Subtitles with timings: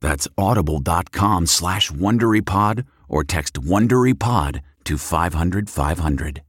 [0.00, 6.42] That's audible.com slash WonderyPod or text WonderyPod to 500 500.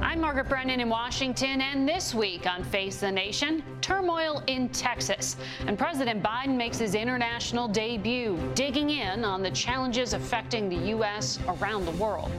[0.00, 5.36] I'm Margaret Brennan in Washington, and this week on Face the Nation, turmoil in Texas.
[5.66, 11.38] And President Biden makes his international debut, digging in on the challenges affecting the U.S.
[11.48, 12.30] around the world.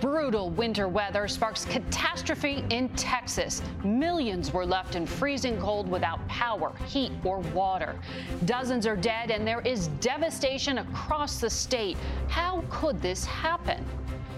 [0.00, 3.62] Brutal winter weather sparks catastrophe in Texas.
[3.82, 7.96] Millions were left in freezing cold without power, heat, or water.
[8.44, 11.96] Dozens are dead, and there is devastation across the state.
[12.28, 13.84] How could this happen?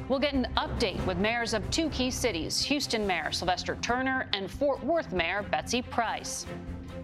[0.09, 4.51] We'll get an update with mayors of two key cities Houston Mayor Sylvester Turner and
[4.51, 6.47] Fort Worth Mayor Betsy Price.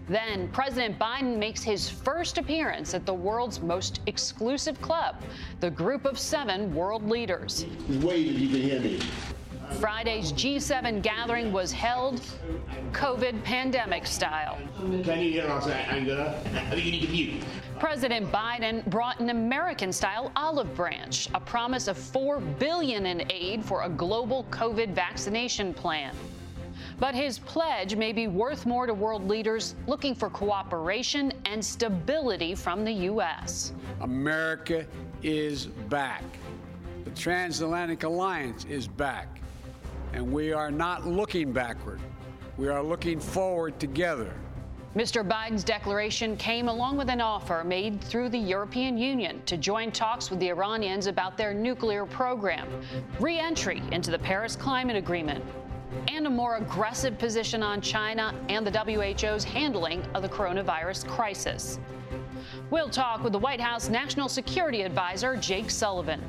[0.07, 5.21] Then President Biden makes his first appearance at the world's most exclusive club,
[5.59, 7.65] the Group of Seven World Leaders.
[8.01, 8.99] Wait if you can hear me.
[9.79, 12.21] Friday's G7 gathering was held
[12.91, 14.59] COVID pandemic style.
[14.77, 16.39] Can you hear us, Angela?
[16.53, 17.43] I think you need to mute.
[17.79, 23.83] President Biden brought an American-style olive branch, a promise of 4 billion in aid for
[23.83, 26.15] a global COVID vaccination plan.
[26.99, 32.55] But his pledge may be worth more to world leaders looking for cooperation and stability
[32.55, 33.73] from the U.S.
[33.99, 34.85] America
[35.21, 36.23] is back.
[37.03, 39.39] The transatlantic alliance is back.
[40.13, 41.99] And we are not looking backward.
[42.57, 44.33] We are looking forward together.
[44.95, 45.27] Mr.
[45.27, 50.29] Biden's declaration came along with an offer made through the European Union to join talks
[50.29, 52.65] with the Iranians about their nuclear program,
[53.19, 55.43] re entry into the Paris Climate Agreement,
[56.07, 61.79] and a more aggressive position on China and the WHO's handling of the coronavirus crisis.
[62.69, 66.21] We'll talk with the White House National Security Advisor Jake Sullivan.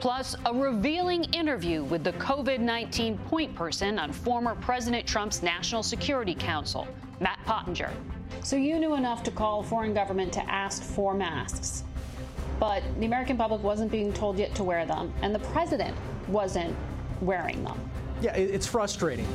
[0.00, 5.82] Plus, a revealing interview with the COVID 19 point person on former President Trump's National
[5.82, 6.86] Security Council,
[7.20, 7.92] Matt Pottinger.
[8.42, 11.82] So, you knew enough to call a foreign government to ask for masks,
[12.60, 15.96] but the American public wasn't being told yet to wear them, and the president
[16.28, 16.76] wasn't
[17.20, 17.80] wearing them.
[18.20, 19.28] Yeah, it's frustrating.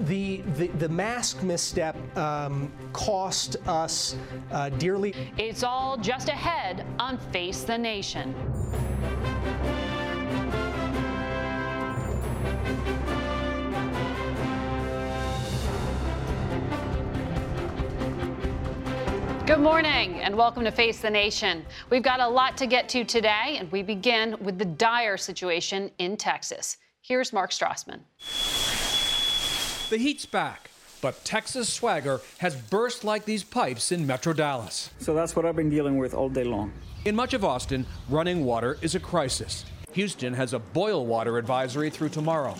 [0.00, 4.14] The, the, the mask misstep um, cost us
[4.52, 5.14] uh, dearly.
[5.38, 8.34] It's all just ahead on Face the Nation.
[19.46, 21.64] Good morning and welcome to Face the Nation.
[21.88, 25.90] We've got a lot to get to today, and we begin with the dire situation
[25.96, 26.76] in Texas.
[27.08, 28.00] Here's Mark Strassmann.
[29.88, 30.68] The heat's back,
[31.00, 34.90] but Texas swagger has burst like these pipes in Metro Dallas.
[34.98, 36.70] So that's what I've been dealing with all day long.
[37.06, 39.64] In much of Austin, running water is a crisis.
[39.92, 42.54] Houston has a boil water advisory through tomorrow.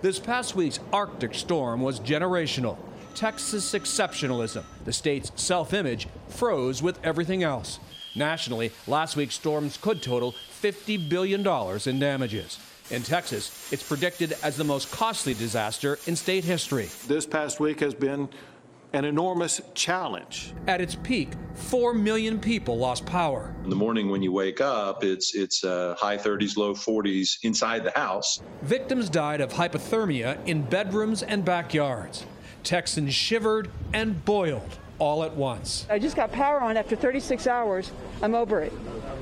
[0.00, 2.78] This past week's Arctic storm was generational.
[3.14, 7.78] Texas exceptionalism, the state's self image, froze with everything else.
[8.16, 10.32] Nationally, last week's storms could total
[10.62, 11.46] $50 billion
[11.86, 12.58] in damages.
[12.90, 16.88] In Texas, it's predicted as the most costly disaster in state history.
[17.06, 18.28] This past week has been
[18.92, 20.52] an enormous challenge.
[20.66, 23.54] At its peak, 4 million people lost power.
[23.62, 27.84] In the morning when you wake up, it's it's uh, high 30s, low 40s inside
[27.84, 28.42] the house.
[28.62, 32.26] Victims died of hypothermia in bedrooms and backyards.
[32.64, 35.86] Texans shivered and boiled all at once.
[35.88, 37.92] I just got power on after 36 hours.
[38.20, 38.72] I'm over it.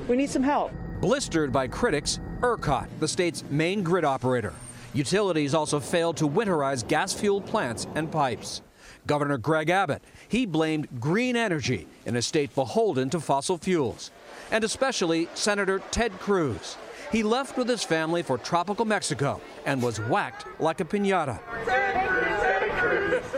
[0.07, 0.71] We need some help.
[1.01, 4.53] Blistered by critics, ERCOT, the state's main grid operator.
[4.93, 8.61] Utilities also failed to winterize gas fueled plants and pipes.
[9.07, 14.11] Governor Greg Abbott, he blamed green energy in a state beholden to fossil fuels,
[14.51, 16.75] and especially Senator Ted Cruz.
[17.13, 21.39] He left with his family for tropical Mexico and was whacked like a pinata.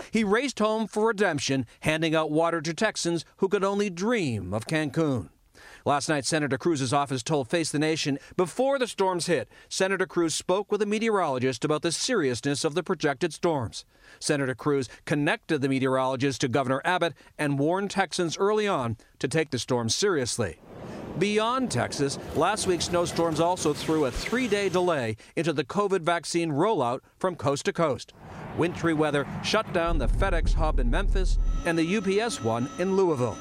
[0.10, 4.66] He raced home for redemption, handing out water to Texans who could only dream of
[4.66, 5.30] Cancun.
[5.84, 10.36] Last night, Senator Cruz's office told Face the Nation before the storms hit, Senator Cruz
[10.36, 13.84] spoke with a meteorologist about the seriousness of the projected storms.
[14.20, 19.50] Senator Cruz connected the meteorologist to Governor Abbott and warned Texans early on to take
[19.50, 20.60] the storms seriously.
[21.18, 26.52] Beyond Texas, last week's snowstorms also threw a three day delay into the COVID vaccine
[26.52, 28.14] rollout from coast to coast.
[28.58, 33.38] Wintry weather shut down the FedEx hub in Memphis and the UPS one in Louisville.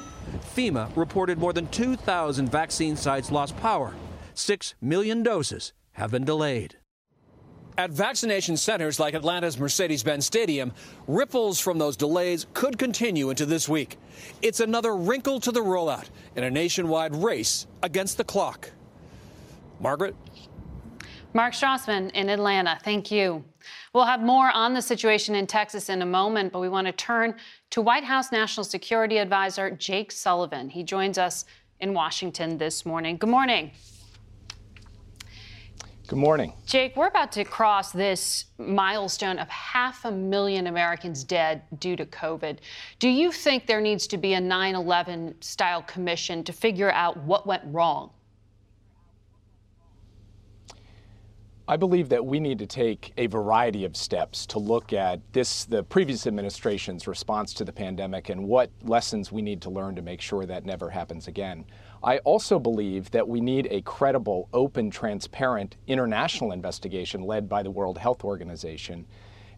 [0.55, 3.93] FEMA reported more than 2,000 vaccine sites lost power.
[4.33, 6.77] Six million doses have been delayed.
[7.77, 10.73] At vaccination centers like Atlanta's Mercedes Benz Stadium,
[11.07, 13.97] ripples from those delays could continue into this week.
[14.41, 18.69] It's another wrinkle to the rollout in a nationwide race against the clock.
[19.79, 20.15] Margaret?
[21.33, 23.43] Mark Strassmann in Atlanta, thank you.
[23.93, 26.93] We'll have more on the situation in Texas in a moment, but we want to
[26.93, 27.35] turn
[27.71, 30.69] to White House National Security Advisor Jake Sullivan.
[30.69, 31.45] He joins us
[31.79, 33.17] in Washington this morning.
[33.17, 33.71] Good morning.
[36.11, 36.51] Good morning.
[36.65, 42.05] Jake, we're about to cross this milestone of half a million Americans dead due to
[42.05, 42.57] COVID.
[42.99, 47.15] Do you think there needs to be a 9 11 style commission to figure out
[47.23, 48.09] what went wrong?
[51.71, 55.63] I believe that we need to take a variety of steps to look at this,
[55.63, 60.01] the previous administration's response to the pandemic, and what lessons we need to learn to
[60.01, 61.63] make sure that never happens again.
[62.03, 67.71] I also believe that we need a credible, open, transparent international investigation led by the
[67.71, 69.05] World Health Organization.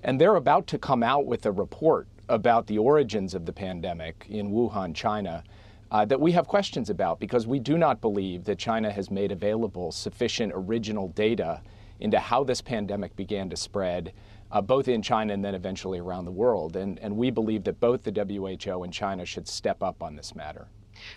[0.04, 4.28] And they're about to come out with a report about the origins of the pandemic
[4.30, 5.44] in Wuhan, China.
[5.90, 9.32] Uh, that we have questions about because we do not believe that China has made
[9.32, 11.62] available sufficient original data
[12.00, 14.14] into how this pandemic began to spread,
[14.52, 16.76] uh, both in China and then eventually around the world.
[16.76, 20.36] And, and we believe that both the WHO and China should step up on this
[20.36, 20.68] matter.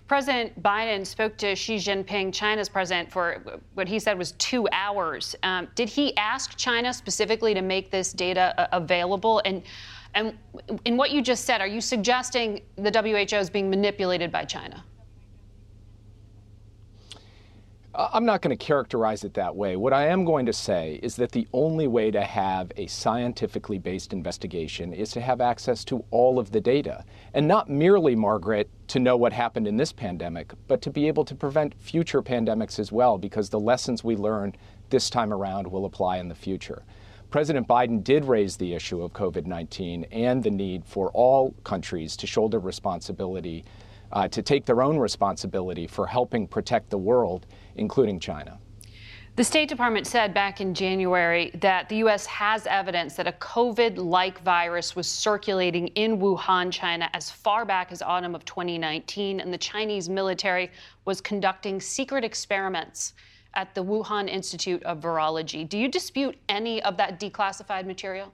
[0.08, 5.36] President Biden spoke to Xi Jinping, China's president, for what he said was two hours.
[5.42, 9.42] Um, did he ask China specifically to make this data uh, available?
[9.44, 9.62] And,
[10.14, 10.38] and
[10.84, 14.82] in what you just said, are you suggesting the WHO is being manipulated by China?
[17.98, 19.74] I'm not going to characterize it that way.
[19.76, 23.78] What I am going to say is that the only way to have a scientifically
[23.78, 27.04] based investigation is to have access to all of the data.
[27.32, 31.24] And not merely, Margaret, to know what happened in this pandemic, but to be able
[31.24, 34.58] to prevent future pandemics as well, because the lessons we learned
[34.90, 36.82] this time around will apply in the future.
[37.30, 42.14] President Biden did raise the issue of COVID 19 and the need for all countries
[42.18, 43.64] to shoulder responsibility,
[44.12, 47.46] uh, to take their own responsibility for helping protect the world
[47.76, 48.58] including China.
[49.36, 52.24] The State Department said back in January that the U.S.
[52.24, 57.92] has evidence that a COVID like virus was circulating in Wuhan, China, as far back
[57.92, 60.70] as autumn of 2019, and the Chinese military
[61.04, 63.12] was conducting secret experiments
[63.52, 65.68] at the Wuhan Institute of Virology.
[65.68, 68.32] Do you dispute any of that declassified material?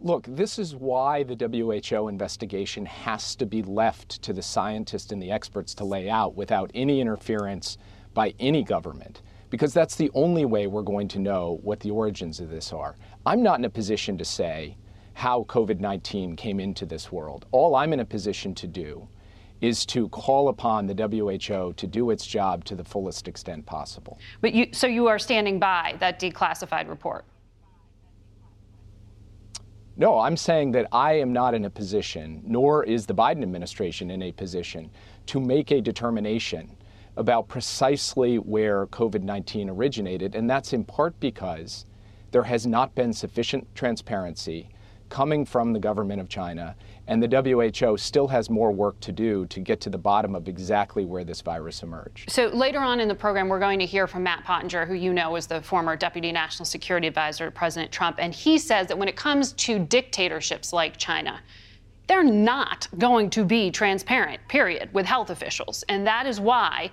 [0.00, 5.20] Look, this is why the WHO investigation has to be left to the scientists and
[5.20, 7.78] the experts to lay out without any interference
[8.14, 12.38] by any government, because that's the only way we're going to know what the origins
[12.38, 12.96] of this are.
[13.26, 14.76] I'm not in a position to say
[15.14, 17.46] how COVID 19 came into this world.
[17.50, 19.08] All I'm in a position to do
[19.60, 24.20] is to call upon the WHO to do its job to the fullest extent possible.
[24.40, 27.24] But you, so you are standing by that declassified report?
[30.00, 34.12] No, I'm saying that I am not in a position, nor is the Biden administration
[34.12, 34.90] in a position,
[35.26, 36.70] to make a determination
[37.16, 40.36] about precisely where COVID 19 originated.
[40.36, 41.84] And that's in part because
[42.30, 44.68] there has not been sufficient transparency
[45.08, 47.28] coming from the government of China, and the
[47.82, 51.24] WHO still has more work to do to get to the bottom of exactly where
[51.24, 52.30] this virus emerged.
[52.30, 55.12] So later on in the program, we're going to hear from Matt Pottinger, who you
[55.12, 58.98] know is the former Deputy National Security Advisor to President Trump, and he says that
[58.98, 61.40] when it comes to dictatorships like China,
[62.06, 65.84] they're not going to be transparent, period, with health officials.
[65.88, 66.90] And that is why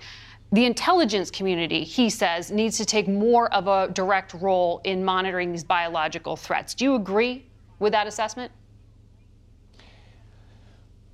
[0.52, 5.52] the intelligence community, he says, needs to take more of a direct role in monitoring
[5.52, 6.74] these biological threats.
[6.74, 7.46] Do you agree
[7.80, 8.52] with that assessment?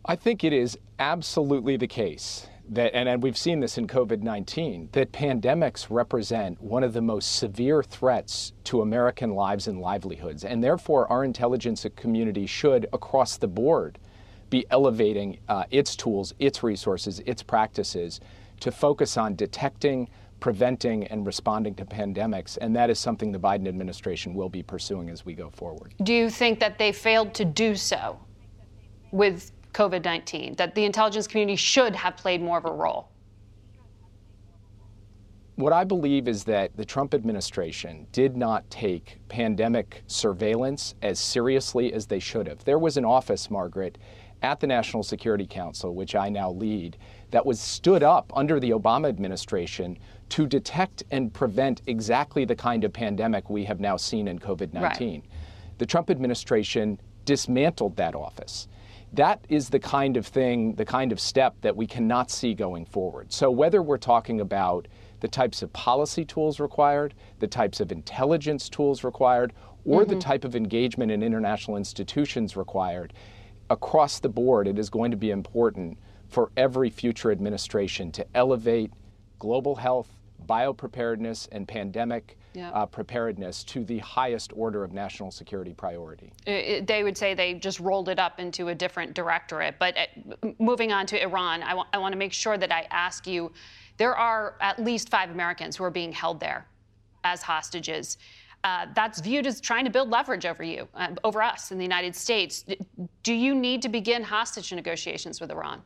[0.05, 4.21] I think it is absolutely the case that, and, and we've seen this in COVID
[4.21, 10.43] 19, that pandemics represent one of the most severe threats to American lives and livelihoods.
[10.43, 13.99] And therefore, our intelligence community should, across the board,
[14.49, 18.19] be elevating uh, its tools, its resources, its practices
[18.61, 20.09] to focus on detecting,
[20.41, 22.57] preventing, and responding to pandemics.
[22.59, 25.93] And that is something the Biden administration will be pursuing as we go forward.
[26.03, 28.19] Do you think that they failed to do so
[29.11, 33.07] with COVID 19, that the intelligence community should have played more of a role?
[35.55, 41.93] What I believe is that the Trump administration did not take pandemic surveillance as seriously
[41.93, 42.63] as they should have.
[42.65, 43.99] There was an office, Margaret,
[44.41, 46.97] at the National Security Council, which I now lead,
[47.29, 49.99] that was stood up under the Obama administration
[50.31, 54.73] to detect and prevent exactly the kind of pandemic we have now seen in COVID
[54.73, 55.13] 19.
[55.13, 55.23] Right.
[55.77, 58.67] The Trump administration dismantled that office.
[59.13, 62.85] That is the kind of thing, the kind of step that we cannot see going
[62.85, 63.33] forward.
[63.33, 64.87] So, whether we're talking about
[65.19, 69.51] the types of policy tools required, the types of intelligence tools required,
[69.83, 70.13] or mm-hmm.
[70.13, 73.11] the type of engagement in international institutions required,
[73.69, 75.97] across the board, it is going to be important
[76.29, 78.93] for every future administration to elevate
[79.39, 80.07] global health,
[80.51, 82.71] biopreparedness, and pandemic yeah.
[82.71, 86.33] uh, preparedness to the highest order of national security priority.
[86.45, 89.75] It, they would say they just rolled it up into a different directorate.
[89.79, 93.25] But uh, moving on to Iran, I, I want to make sure that I ask
[93.25, 93.51] you
[93.95, 96.65] there are at least five Americans who are being held there
[97.23, 98.17] as hostages.
[98.63, 101.83] Uh, that's viewed as trying to build leverage over you, uh, over us in the
[101.83, 102.65] United States.
[103.23, 105.81] Do you need to begin hostage negotiations with Iran?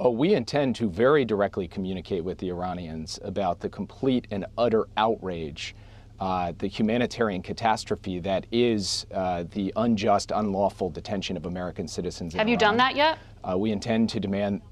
[0.00, 4.88] Oh, we intend to very directly communicate with the Iranians about the complete and utter
[4.96, 5.76] outrage,
[6.18, 12.34] uh, the humanitarian catastrophe that is uh, the unjust, unlawful detention of American citizens.
[12.34, 12.58] Have you Iran.
[12.58, 13.18] done that yet?
[13.48, 14.62] Uh, we intend to demand.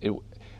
[0.00, 0.14] It,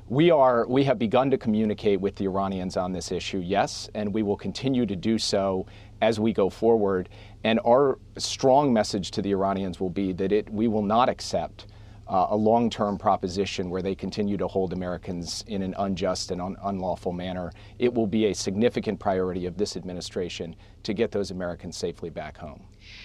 [0.07, 0.67] we are.
[0.69, 4.37] We have begun to communicate with the Iranians on this issue, yes, and we will
[4.37, 5.65] continue to do so
[6.03, 7.09] as we go forward.
[7.43, 11.69] And our strong message to the Iranians will be that it, we will not accept
[12.07, 16.41] uh, a long term proposition where they continue to hold Americans in an unjust and
[16.41, 17.53] un- unlawful manner.
[17.79, 22.37] It will be a significant priority of this administration to get those Americans safely back
[22.37, 22.63] home.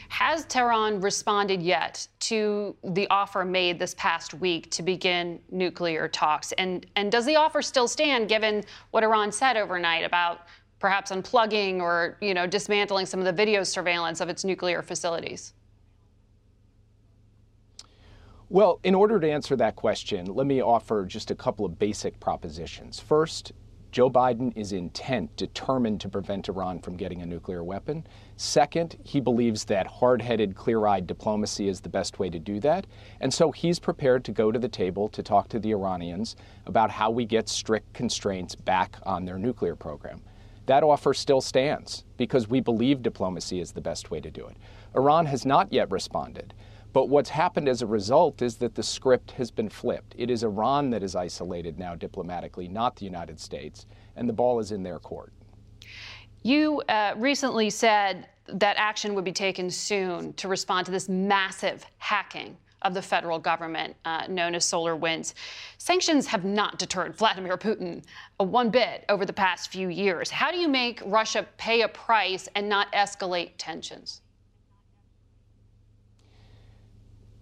[0.10, 6.52] Has Tehran responded yet to the offer made this past week to begin nuclear talks?
[6.54, 10.42] And, and does the offer still stand given what Iran said overnight about
[10.80, 15.54] perhaps unplugging or you know, dismantling some of the video surveillance of its nuclear facilities?
[18.52, 22.20] Well, in order to answer that question, let me offer just a couple of basic
[22.20, 23.00] propositions.
[23.00, 23.52] First,
[23.92, 28.08] Joe Biden is intent, determined to prevent Iran from getting a nuclear weapon.
[28.38, 32.60] Second, he believes that hard headed, clear eyed diplomacy is the best way to do
[32.62, 32.88] that.
[33.22, 36.90] And so he's prepared to go to the table to talk to the Iranians about
[36.90, 40.24] how we get strict constraints back on their nuclear program.
[40.66, 44.58] That offer still stands because we believe diplomacy is the best way to do it.
[44.96, 46.56] Iran has not yet responded.
[46.92, 50.16] But what's happened as a result is that the script has been flipped.
[50.18, 54.60] It is Iran that is isolated now diplomatically, not the United States, and the ball
[54.60, 55.32] is in their court.
[56.42, 61.86] You uh, recently said that action would be taken soon to respond to this massive
[61.98, 65.34] hacking of the federal government, uh, known as SolarWinds.
[65.78, 68.04] Sanctions have not deterred Vladimir Putin
[68.38, 70.32] one bit over the past few years.
[70.32, 74.22] How do you make Russia pay a price and not escalate tensions?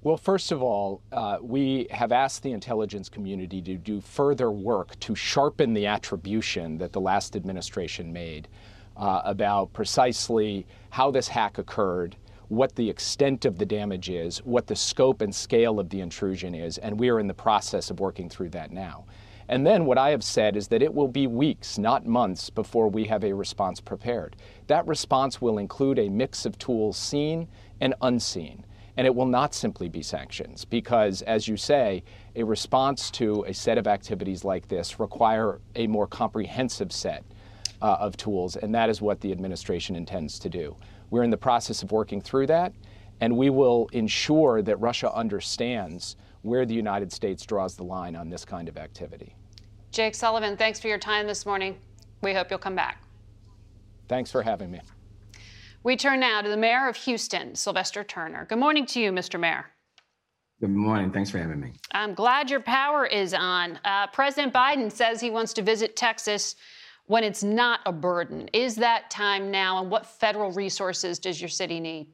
[0.04, 4.98] Well, first of all, uh, we have asked the intelligence community to do further work
[5.02, 8.48] to sharpen the attribution that the last administration made
[8.96, 12.16] uh, about precisely how this hack occurred,
[12.48, 16.54] what the extent of the damage is, what the scope and scale of the intrusion
[16.54, 19.04] is, and we are in the process of working through that now.
[19.50, 22.88] And then what I have said is that it will be weeks, not months, before
[22.88, 24.36] we have a response prepared.
[24.68, 27.48] That response will include a mix of tools seen
[27.82, 28.64] and unseen.
[28.98, 32.04] And it will not simply be sanctions because, as you say,
[32.36, 37.24] a response to a set of activities like this require a more comprehensive set
[37.82, 40.76] uh, of tools, and that is what the administration intends to do.
[41.12, 42.74] We're in the process of working through that,
[43.22, 48.30] and we will ensure that Russia understands where the United States draws the line on
[48.30, 49.36] this kind of activity.
[49.92, 51.78] Jake Sullivan, thanks for your time this morning.
[52.22, 53.04] We hope you'll come back.
[54.08, 54.80] Thanks for having me.
[55.88, 58.46] We turn now to the mayor of Houston, Sylvester Turner.
[58.50, 59.40] Good morning to you, Mr.
[59.40, 59.68] Mayor.
[60.60, 61.14] Good morning.
[61.14, 61.72] Thanks for having me.
[61.94, 63.80] I'm glad your power is on.
[63.86, 66.58] Uh, President Biden says he wants to visit Texas
[67.06, 68.50] when it's not a burden.
[68.52, 72.08] Is that time now, and what federal resources does your city need?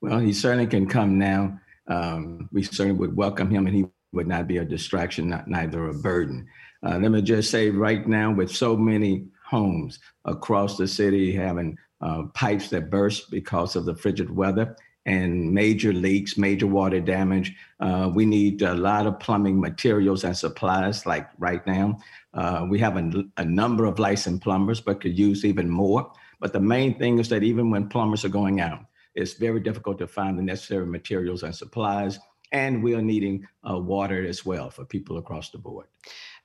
[0.00, 1.58] Well, he certainly can come now.
[1.88, 5.88] Um, we certainly would welcome him, and he would not be a distraction, not neither
[5.88, 6.46] a burden.
[6.86, 11.76] Uh, let me just say, right now, with so many homes across the city having
[12.04, 17.54] uh, pipes that burst because of the frigid weather and major leaks, major water damage.
[17.80, 21.98] Uh, we need a lot of plumbing materials and supplies, like right now.
[22.32, 26.10] Uh, we have a, a, number of licensed plumbers, but could use even more.
[26.40, 28.84] But the main thing is that even when plumbers are going out,
[29.14, 32.18] it's very difficult to find the necessary materials and supplies.
[32.52, 35.86] And we are needing uh, water as well for people across the board.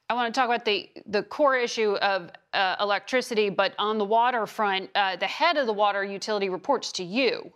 [0.09, 4.05] I want to talk about the, the core issue of uh, electricity, but on the
[4.05, 7.53] waterfront, uh, the head of the water utility reports to you.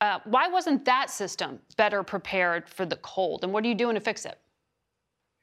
[0.00, 3.42] Uh, why wasn't that system better prepared for the cold?
[3.42, 4.38] And what are you doing to fix it?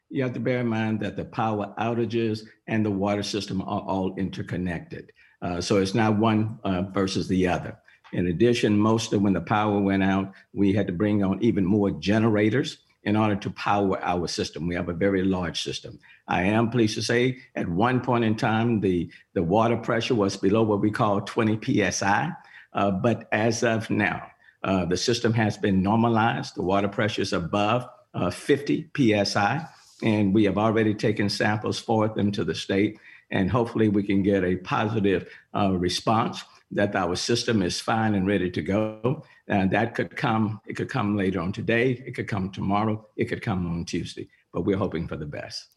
[0.09, 3.81] You have to bear in mind that the power outages and the water system are
[3.81, 5.11] all interconnected.
[5.41, 7.77] Uh, so it's not one uh, versus the other.
[8.13, 11.65] In addition, most of when the power went out, we had to bring on even
[11.65, 14.67] more generators in order to power our system.
[14.67, 15.99] We have a very large system.
[16.27, 20.37] I am pleased to say at one point in time, the, the water pressure was
[20.37, 21.59] below what we call 20
[21.91, 22.31] PSI.
[22.73, 24.27] Uh, but as of now,
[24.63, 26.55] uh, the system has been normalized.
[26.55, 29.65] The water pressure is above uh, 50 PSI.
[30.03, 32.99] And we have already taken samples forth into the state.
[33.31, 38.25] And hopefully we can get a positive uh, response that our system is fine and
[38.25, 39.23] ready to go.
[39.47, 43.25] And that could come, it could come later on today, it could come tomorrow, it
[43.25, 45.69] could come on Tuesday, but we're hoping for the best.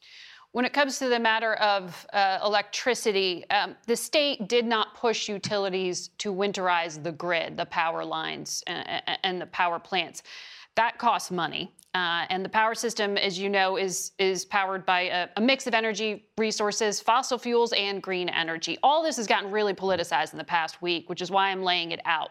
[0.52, 5.28] When it comes to the matter of uh, electricity, um, the state did not push
[5.28, 10.22] utilities to winterize the grid, the power lines, and, and the power plants.
[10.76, 11.72] That costs money.
[11.94, 15.68] Uh, and the power system, as you know, is, is powered by a, a, mix
[15.68, 18.76] of energy resources, fossil fuels, and green energy.
[18.82, 21.92] All this has gotten really politicized in the past week, which is why I'm laying
[21.92, 22.30] it out.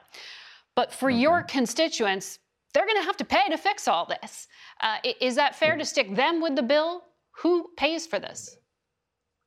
[0.76, 1.18] But for okay.
[1.18, 2.40] your constituents,
[2.74, 4.48] they're going to have to pay to fix all this.
[4.82, 7.04] Uh, is that fair to stick them with the bill?
[7.38, 8.58] Who pays for this?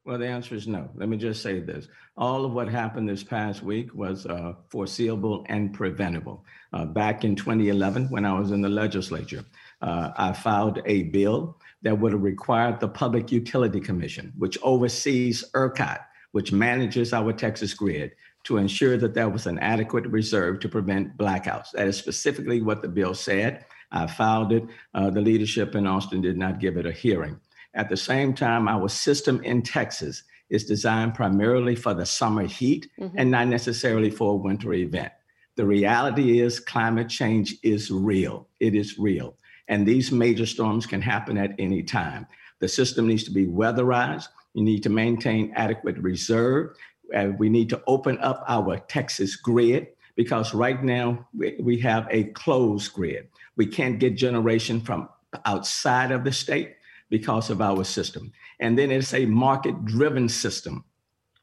[0.06, 0.88] Well, the answer is no.
[0.94, 1.88] Let me just say this.
[2.16, 6.44] All of what happened this past week was uh, foreseeable and preventable.
[6.76, 9.42] Uh, back in 2011, when I was in the legislature,
[9.80, 15.42] uh, I filed a bill that would have required the Public Utility Commission, which oversees
[15.54, 16.00] ERCOT,
[16.32, 18.12] which manages our Texas grid,
[18.44, 21.70] to ensure that there was an adequate reserve to prevent blackouts.
[21.72, 23.64] That is specifically what the bill said.
[23.90, 24.64] I filed it.
[24.92, 27.40] Uh, the leadership in Austin did not give it a hearing.
[27.72, 32.90] At the same time, our system in Texas is designed primarily for the summer heat
[33.00, 33.16] mm-hmm.
[33.16, 35.12] and not necessarily for a winter event.
[35.56, 38.46] The reality is, climate change is real.
[38.60, 39.36] It is real.
[39.68, 42.26] And these major storms can happen at any time.
[42.60, 44.28] The system needs to be weatherized.
[44.54, 46.76] You need to maintain adequate reserve.
[47.14, 52.06] Uh, we need to open up our Texas grid because right now we, we have
[52.10, 53.28] a closed grid.
[53.56, 55.08] We can't get generation from
[55.44, 56.76] outside of the state
[57.10, 58.32] because of our system.
[58.60, 60.84] And then it's a market driven system.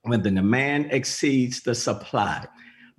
[0.01, 2.45] When the demand exceeds the supply,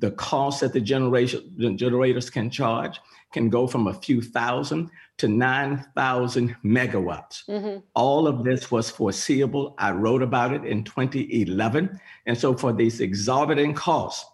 [0.05, 3.01] the cost that the generation, generators can charge
[3.33, 7.47] can go from a few thousand to 9,000 megawatts.
[7.49, 7.79] Mm-hmm.
[7.95, 9.75] All of this was foreseeable.
[9.79, 11.99] I wrote about it in 2011.
[12.27, 14.27] And so, for these exorbitant costs,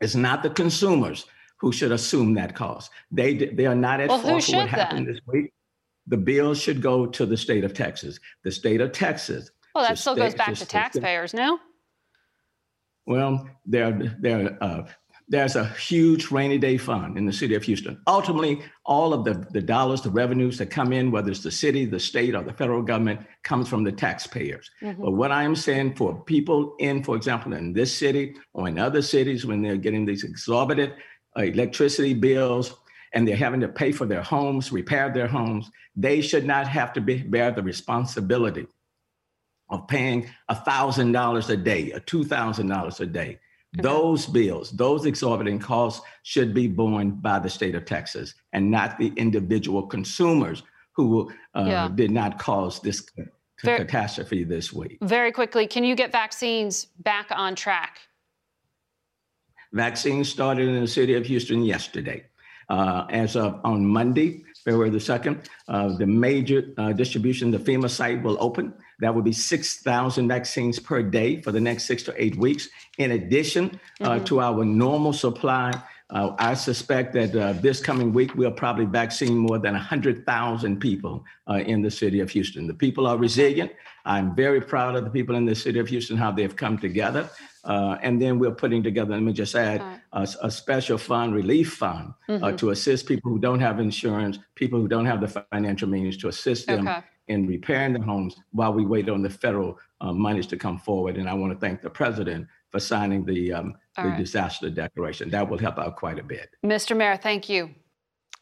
[0.00, 1.26] it's not the consumers
[1.58, 2.92] who should assume that cost.
[3.10, 5.14] They, they are not at well, fault for what happened then?
[5.14, 5.52] this week.
[6.06, 8.20] The bill should go to the state of Texas.
[8.44, 9.50] The state of Texas.
[9.74, 11.58] Well, that still goes back to taxpayers, no?
[13.06, 14.86] Well, there, there, uh,
[15.28, 18.00] there's a huge rainy day fund in the city of Houston.
[18.06, 21.84] Ultimately, all of the, the dollars, the revenues that come in, whether it's the city,
[21.84, 24.70] the state, or the federal government, comes from the taxpayers.
[24.82, 25.02] Mm-hmm.
[25.02, 29.02] But what I'm saying for people in, for example, in this city or in other
[29.02, 30.92] cities, when they're getting these exorbitant
[31.36, 32.74] uh, electricity bills
[33.14, 36.92] and they're having to pay for their homes, repair their homes, they should not have
[36.94, 38.66] to be, bear the responsibility
[39.72, 43.38] of paying $1,000 a day or $2,000 a day
[43.76, 43.82] Mm-hmm.
[43.82, 48.98] Those bills, those exorbitant costs should be borne by the state of Texas and not
[48.98, 50.62] the individual consumers
[50.94, 51.88] who uh, yeah.
[51.94, 53.08] did not cause this
[53.64, 54.98] very, catastrophe this week.
[55.00, 58.00] Very quickly, can you get vaccines back on track?
[59.72, 62.24] Vaccines started in the city of Houston yesterday.
[62.68, 67.88] Uh, as of on Monday, February the 2nd, uh, the major uh, distribution, the FEMA
[67.88, 68.74] site will open.
[69.02, 72.68] That will be 6,000 vaccines per day for the next six to eight weeks.
[72.98, 74.24] In addition uh, mm-hmm.
[74.24, 75.72] to our normal supply,
[76.10, 81.24] uh, I suspect that uh, this coming week, we'll probably vaccine more than 100,000 people
[81.48, 82.66] in the city of Houston.
[82.68, 83.72] The people are resilient.
[84.04, 87.28] I'm very proud of the people in the city of Houston, how they've come together.
[87.64, 89.80] Uh, and then we're putting together, let me just add,
[90.12, 92.44] a, a, special fund, relief fund, uh, mm-hmm.
[92.44, 96.16] uh, to assist people who don't have insurance, people who don't have the financial means
[96.16, 97.02] to assist them okay.
[97.28, 101.16] In repairing the homes while we wait on the federal uh, monies to come forward.
[101.16, 104.18] And I want to thank the president for signing the, um, the right.
[104.18, 105.30] disaster declaration.
[105.30, 106.50] That will help out quite a bit.
[106.64, 106.96] Mr.
[106.96, 107.70] Mayor, thank you.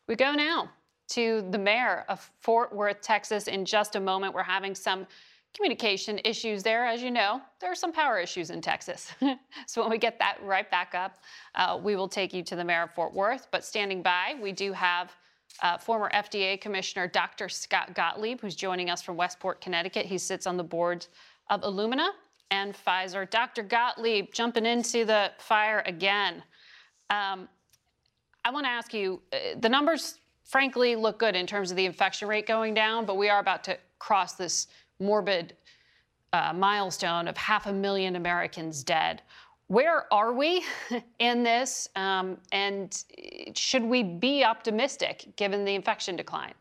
[0.08, 0.70] We go now
[1.10, 3.48] to the mayor of Fort Worth, Texas.
[3.48, 5.06] In just a moment, we're having some
[5.54, 6.86] communication issues there.
[6.86, 9.12] As you know, there are some power issues in Texas.
[9.66, 11.18] so when we get that right back up,
[11.56, 13.48] uh, we will take you to the mayor of Fort Worth.
[13.50, 15.12] But standing by, we do have
[15.62, 17.48] uh, former FDA Commissioner Dr.
[17.48, 20.06] Scott Gottlieb, who's joining us from Westport, Connecticut.
[20.06, 21.06] He sits on the board
[21.50, 22.10] of Illumina
[22.50, 23.28] and Pfizer.
[23.28, 23.62] Dr.
[23.62, 26.42] Gottlieb, jumping into the fire again.
[27.10, 27.48] Um,
[28.44, 31.84] I want to ask you uh, the numbers, frankly, look good in terms of the
[31.84, 35.56] infection rate going down, but we are about to cross this morbid
[36.32, 39.22] uh, milestone of half a million Americans dead.
[39.70, 40.64] Where are we
[41.20, 41.88] in this?
[41.94, 43.04] Um, and
[43.54, 46.54] should we be optimistic given the infection decline?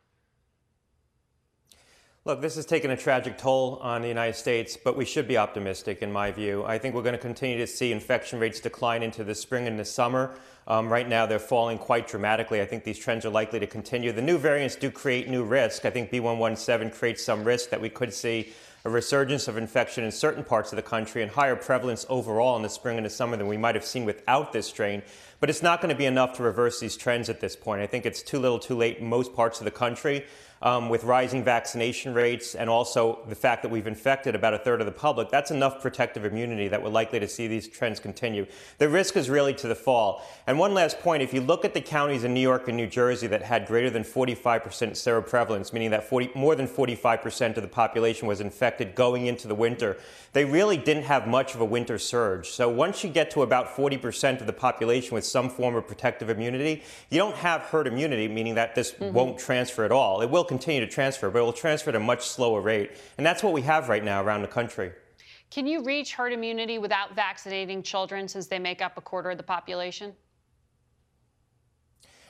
[2.24, 5.38] Look, this has taken a tragic toll on the United States, but we should be
[5.38, 6.64] optimistic, in my view.
[6.66, 9.80] I think we're going to continue to see infection rates decline into the spring and
[9.80, 10.36] the summer.
[10.68, 12.62] Um, right now, they're falling quite dramatically.
[12.62, 14.12] I think these trends are likely to continue.
[14.12, 15.84] The new variants do create new risk.
[15.86, 18.54] I think B117 creates some risk that we could see
[18.86, 22.62] a resurgence of infection in certain parts of the country and higher prevalence overall in
[22.62, 25.02] the spring and the summer than we might have seen without this strain.
[25.40, 27.82] But it's not going to be enough to reverse these trends at this point.
[27.82, 30.26] I think it's too little too late in most parts of the country
[30.62, 34.82] um, with rising vaccination rates and also the fact that we've infected about a third
[34.82, 38.46] of the public, that's enough protective immunity that we're likely to see these trends continue.
[38.78, 40.22] The risk is really to the fall.
[40.48, 42.88] And one last point if you look at the counties in New York and New
[42.88, 47.70] Jersey that had greater than 45% seroprevalence, meaning that 40, more than 45% of the
[47.70, 49.98] population was infected going into the winter,
[50.34, 52.50] they really didn't have much of a winter surge.
[52.50, 56.30] So once you get to about 40% of the population with some form of protective
[56.30, 59.14] immunity, you don't have herd immunity, meaning that this mm-hmm.
[59.14, 60.22] won't transfer at all.
[60.22, 62.92] It will continue to transfer, but it will transfer at a much slower rate.
[63.18, 64.92] And that's what we have right now around the country.
[65.50, 69.38] Can you reach herd immunity without vaccinating children since they make up a quarter of
[69.38, 70.14] the population?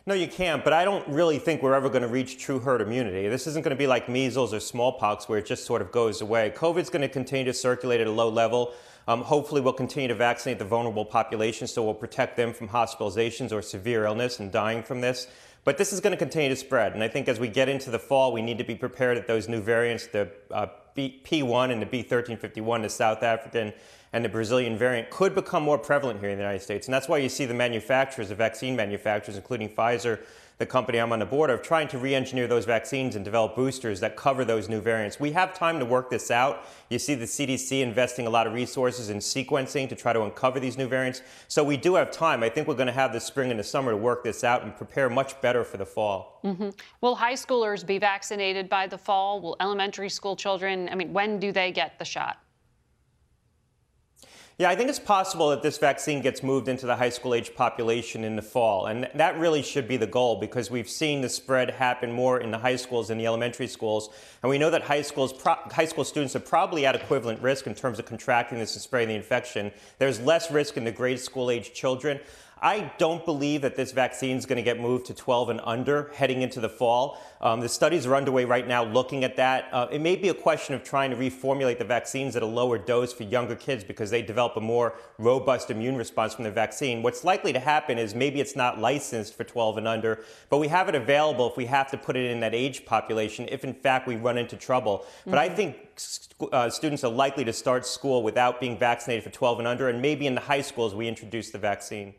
[0.05, 2.81] No, you can't, but I don't really think we're ever going to reach true herd
[2.81, 3.27] immunity.
[3.27, 6.21] This isn't going to be like measles or smallpox where it just sort of goes
[6.21, 6.51] away.
[6.55, 8.73] COVID's going to continue to circulate at a low level.
[9.07, 13.51] Um, hopefully, we'll continue to vaccinate the vulnerable population so we'll protect them from hospitalizations
[13.51, 15.27] or severe illness and dying from this.
[15.63, 16.93] But this is going to continue to spread.
[16.93, 19.27] And I think as we get into the fall, we need to be prepared that
[19.27, 23.73] those new variants, the uh, B- P1 and the B1351, the South African
[24.11, 26.87] and the Brazilian variant could become more prevalent here in the United States.
[26.87, 30.19] And that's why you see the manufacturers, the vaccine manufacturers, including Pfizer,
[30.59, 33.55] the company I'm on the board of, trying to re engineer those vaccines and develop
[33.55, 35.17] boosters that cover those new variants.
[35.17, 36.65] We have time to work this out.
[36.89, 40.59] You see the CDC investing a lot of resources in sequencing to try to uncover
[40.59, 41.21] these new variants.
[41.47, 42.43] So we do have time.
[42.43, 44.63] I think we're going to have the spring and the summer to work this out
[44.63, 46.41] and prepare much better for the fall.
[46.43, 46.69] Mm-hmm.
[46.99, 49.39] Will high schoolers be vaccinated by the fall?
[49.39, 50.89] Will elementary school children?
[50.91, 52.37] I mean, when do they get the shot?
[54.59, 57.55] Yeah, I think it's possible that this vaccine gets moved into the high school age
[57.55, 58.87] population in the fall.
[58.87, 62.51] And that really should be the goal because we've seen the spread happen more in
[62.51, 64.09] the high schools than the elementary schools.
[64.43, 67.73] And we know that high, schools, high school students are probably at equivalent risk in
[67.73, 69.71] terms of contracting this and spreading the infection.
[69.97, 72.19] There's less risk in the grade school age children.
[72.61, 76.11] I don't believe that this vaccine is going to get moved to 12 and under
[76.13, 77.21] heading into the fall.
[77.41, 79.69] Um, the studies are underway right now looking at that.
[79.71, 82.77] Uh, it may be a question of trying to reformulate the vaccines at a lower
[82.77, 87.01] dose for younger kids because they develop a more robust immune response from the vaccine.
[87.01, 90.67] What's likely to happen is maybe it's not licensed for 12 and under, but we
[90.67, 93.73] have it available if we have to put it in that age population if in
[93.73, 94.99] fact we run into trouble.
[94.99, 95.29] Mm-hmm.
[95.29, 95.55] But I mm-hmm.
[95.55, 99.87] think uh, students are likely to start school without being vaccinated for 12 and under,
[99.87, 102.13] and maybe in the high schools we introduce the vaccine.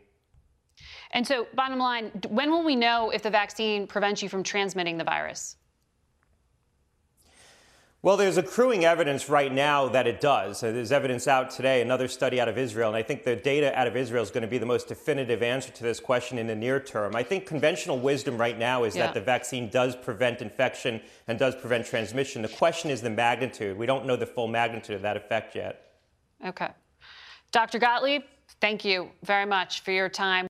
[1.11, 4.97] And so, bottom line, when will we know if the vaccine prevents you from transmitting
[4.97, 5.57] the virus?
[8.03, 10.61] Well, there's accruing evidence right now that it does.
[10.61, 13.85] There's evidence out today, another study out of Israel, and I think the data out
[13.85, 16.55] of Israel is going to be the most definitive answer to this question in the
[16.55, 17.15] near term.
[17.15, 19.05] I think conventional wisdom right now is yeah.
[19.05, 22.41] that the vaccine does prevent infection and does prevent transmission.
[22.41, 23.77] The question is the magnitude.
[23.77, 25.91] We don't know the full magnitude of that effect yet.
[26.43, 26.69] Okay.
[27.51, 27.77] Dr.
[27.77, 28.23] Gottlieb,
[28.61, 30.47] thank you very much for your time.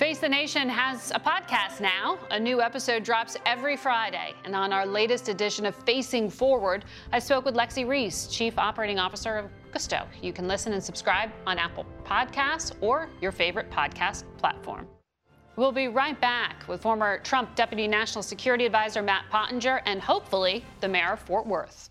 [0.00, 2.18] Face the Nation has a podcast now.
[2.30, 4.32] A new episode drops every Friday.
[4.46, 8.98] And on our latest edition of Facing Forward, I spoke with Lexi Reese, Chief Operating
[8.98, 10.06] Officer of Gusto.
[10.22, 14.88] You can listen and subscribe on Apple Podcasts or your favorite podcast platform.
[15.56, 20.64] We'll be right back with former Trump Deputy National Security Advisor Matt Pottinger and hopefully
[20.80, 21.90] the mayor of Fort Worth.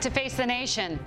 [0.00, 0.98] To face the nation.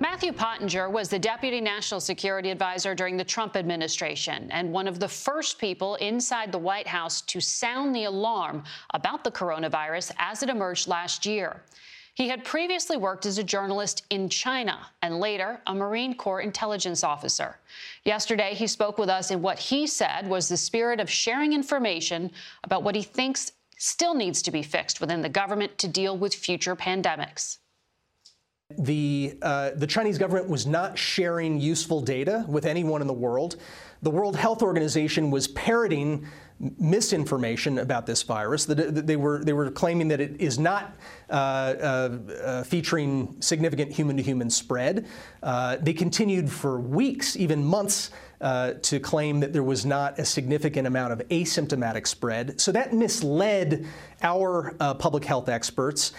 [0.00, 4.98] Matthew Pottinger was the Deputy National Security Advisor during the Trump administration and one of
[4.98, 10.42] the first people inside the White House to sound the alarm about the coronavirus as
[10.42, 11.62] it emerged last year.
[12.14, 17.04] He had previously worked as a journalist in China and later a Marine Corps intelligence
[17.04, 17.56] officer.
[18.04, 22.32] Yesterday, he spoke with us in what he said was the spirit of sharing information
[22.64, 26.34] about what he thinks still needs to be fixed within the government to deal with
[26.34, 27.58] future pandemics.
[28.78, 33.56] The, uh, the Chinese government was not sharing useful data with anyone in the world.
[34.02, 36.26] The World Health Organization was parroting
[36.78, 38.66] misinformation about this virus.
[38.66, 40.94] They were, they were claiming that it is not
[41.28, 45.06] uh, uh, uh featuring significant human to human spread.
[45.42, 50.24] Uh, they continued for weeks, even months, uh, to claim that there was not a
[50.24, 52.58] significant amount of asymptomatic spread.
[52.60, 53.86] So that misled
[54.22, 56.12] our uh, public health experts.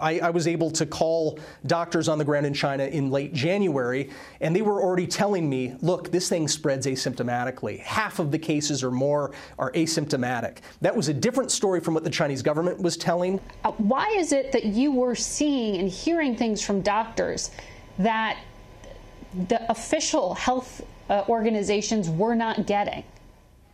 [0.00, 4.10] I, I, was able to call doctors on the ground in China in late January,
[4.40, 7.80] and they were already telling me, look, this thing spreads asymptomatically.
[7.80, 10.58] Half of the cases or more are asymptomatic.
[10.80, 13.40] That was a different story from what the Chinese government was telling.
[13.64, 17.50] Uh, why is it that you were seeing and hearing things from doctors
[17.98, 18.38] that
[19.48, 23.04] the official health uh, organizations were not getting.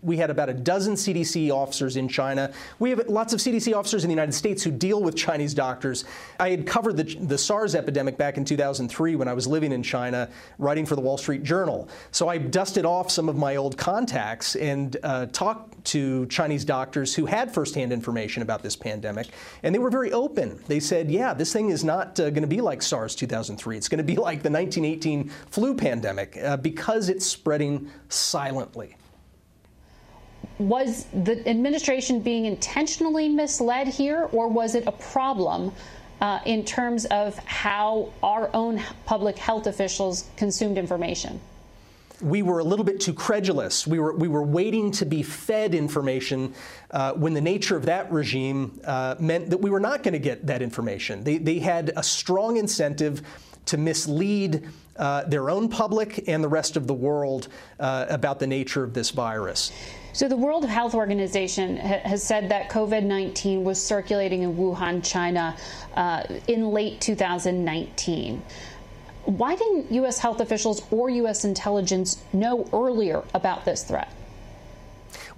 [0.02, 2.52] We had about a dozen CDC officers in China.
[2.78, 6.04] We have lots of CDC officers in the United States who deal with Chinese doctors.
[6.38, 9.82] I had covered the, the, SARS epidemic back in 2003 when I was living in
[9.82, 11.88] China, writing for the Wall Street Journal.
[12.12, 17.14] So I dusted off some of my old contacts and uh, talked to Chinese doctors
[17.14, 19.28] who had firsthand information about this pandemic,
[19.62, 20.58] and they were very open.
[20.66, 23.76] They said, yeah, this thing is not uh, going to be like SARS 2003.
[23.76, 28.96] It's going to be like the 1918 flu pandemic uh, because it's spreading silently
[30.58, 35.72] was the administration being intentionally misled here, or was it a problem
[36.20, 41.40] uh, in terms of how our own public health officials consumed information?
[42.22, 43.86] we were a little bit too credulous.
[43.86, 46.54] We were, we were waiting to be fed information
[46.90, 50.18] uh, when the nature of that regime uh, meant that we were not going to
[50.18, 51.24] get that information.
[51.24, 53.22] They, they had a strong incentive
[53.66, 57.48] to mislead uh, their own public and the rest of the world
[57.78, 59.72] uh, about the nature of this virus.
[60.12, 65.04] So, the World Health Organization ha- has said that COVID 19 was circulating in Wuhan,
[65.04, 65.56] China
[65.94, 68.42] uh, in late 2019.
[69.24, 70.18] Why didn't U.S.
[70.18, 71.44] health officials or U.S.
[71.44, 74.10] intelligence know earlier about this threat?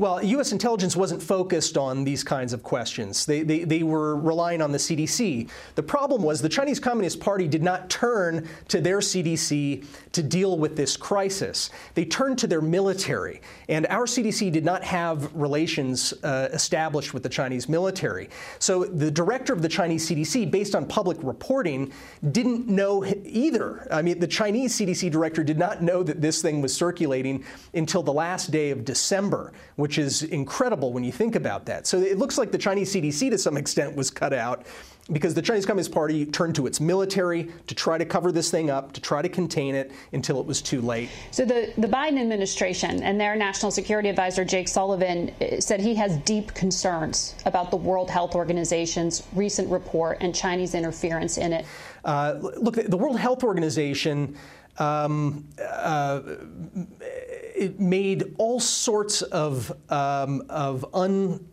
[0.02, 0.50] Well, U.S.
[0.50, 3.24] intelligence wasn't focused on these kinds of questions.
[3.24, 5.48] They, they, they were relying on the CDC.
[5.76, 10.58] The problem was the Chinese Communist Party did not turn to their CDC to deal
[10.58, 11.70] with this crisis.
[11.94, 13.42] They turned to their military.
[13.68, 18.28] And our CDC did not have relations uh, established with the Chinese military.
[18.58, 21.92] So the director of the Chinese CDC, based on public reporting,
[22.32, 23.86] didn't know either.
[23.88, 28.02] I mean, the Chinese CDC director did not know that this thing was circulating until
[28.02, 31.86] the last day of December which is incredible when you think about that.
[31.86, 34.66] So it looks like the Chinese CDC to some extent was cut out
[35.10, 38.70] because the Chinese Communist Party turned to its military to try to cover this thing
[38.70, 41.08] up, to try to contain it until it was too late.
[41.32, 45.94] So the, the Biden administration and their national security advisor, Jake Sullivan, eh, said he
[45.96, 51.66] has deep concerns about the World Health Organization's recent report and Chinese interference in it.
[52.04, 54.36] Uh, look, the World Health Organization
[54.78, 56.20] um, uh,
[57.54, 61.46] it made all sorts of, um, of un,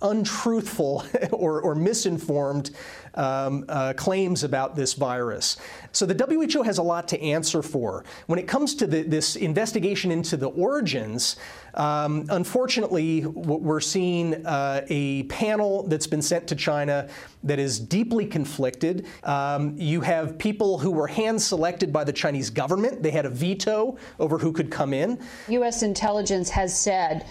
[0.00, 2.70] untruthful or, or, misinformed
[3.14, 5.56] um, uh, claims about this virus.
[5.92, 8.04] So the WHO has a lot to answer for.
[8.26, 11.36] When it comes to the, this investigation into the origins,
[11.74, 17.08] um, unfortunately, we're seeing uh, a panel that's been sent to China
[17.44, 19.06] that is deeply conflicted.
[19.22, 23.02] Um, you have people who were hand selected by the Chinese government.
[23.02, 25.18] They had a veto over who could come in.
[25.48, 25.82] U.S.
[25.82, 27.26] intelligence has said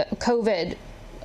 [0.00, 0.76] uh, COVID uh,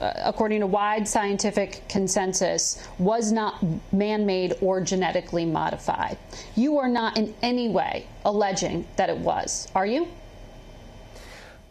[0.02, 6.18] Uh, according to wide scientific consensus, was not man made or genetically modified.
[6.56, 10.08] You are not in any way alleging that it was, are you?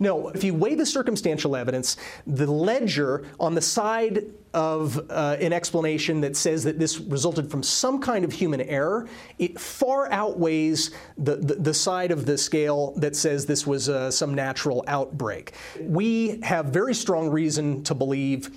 [0.01, 5.53] No, if you weigh the circumstantial evidence, the ledger on the side of uh, an
[5.53, 9.07] explanation that says that this resulted from some kind of human error,
[9.39, 14.11] it far outweighs the, the, the side of the scale that says this was uh,
[14.11, 15.53] some natural outbreak.
[15.81, 18.51] We have very strong reason to believe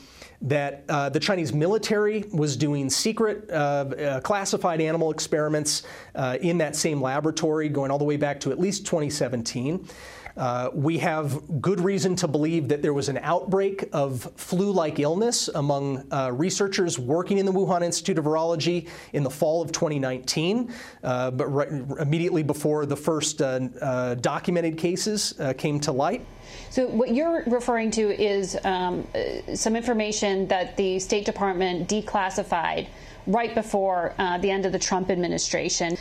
[0.44, 5.84] that uh, the Chinese military was doing secret uh, uh, classified animal experiments
[6.16, 9.88] uh, in that same laboratory going all the way back to at least 2017.
[10.36, 15.00] Uh, we have good reason to believe that there was an outbreak of flu like
[15.00, 19.72] illness among uh, researchers working in the Wuhan Institute of Virology in the fall of
[19.72, 21.70] 2019, uh, but right,
[22.00, 26.26] immediately before the first uh, uh, documented cases came to light.
[26.70, 29.08] So, what you're referring to is um,
[29.54, 32.88] some information that the State Department declassified
[33.28, 35.98] right before uh, the end of the Trump administration.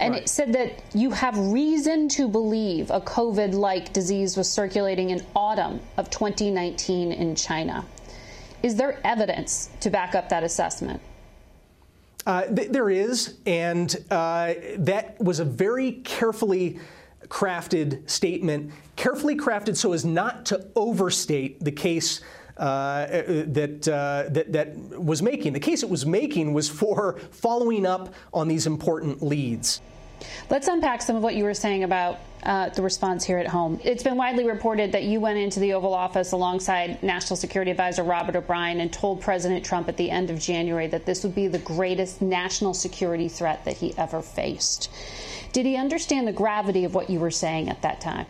[0.00, 0.22] And right.
[0.22, 5.24] it said that you have reason to believe a COVID like disease was circulating in
[5.36, 7.84] autumn of 2019 in China.
[8.62, 11.02] Is there evidence to back up that assessment?
[12.26, 16.78] Uh, th- there is, and uh, that was a very carefully
[17.28, 22.22] crafted statement, carefully crafted so as not to overstate the case
[22.56, 25.52] uh, that, uh, that, that was making.
[25.52, 29.80] The case it was making was for following up on these important leads.
[30.48, 33.80] Let's unpack some of what you were saying about uh, the response here at home.
[33.84, 38.02] It's been widely reported that you went into the Oval Office alongside National Security Advisor
[38.02, 41.48] Robert O'Brien and told President Trump at the end of January that this would be
[41.48, 44.90] the greatest national security threat that he ever faced.
[45.52, 48.26] Did he understand the gravity of what you were saying at that time?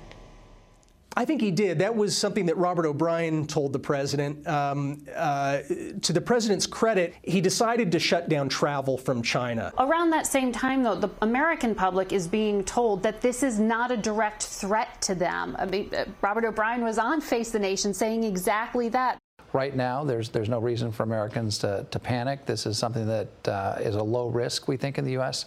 [1.16, 1.80] I think he did.
[1.80, 4.46] That was something that Robert O'Brien told the president.
[4.46, 5.58] Um, uh,
[6.02, 9.72] to the president's credit, he decided to shut down travel from China.
[9.78, 13.90] Around that same time, though, the American public is being told that this is not
[13.90, 15.56] a direct threat to them.
[15.58, 19.18] I mean, uh, Robert O'Brien was on Face the Nation saying exactly that.
[19.52, 22.46] Right now, there's there's no reason for Americans to, to panic.
[22.46, 25.46] This is something that uh, is a low risk, we think, in the U.S.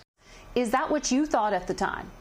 [0.55, 2.11] Is that what you thought at the time?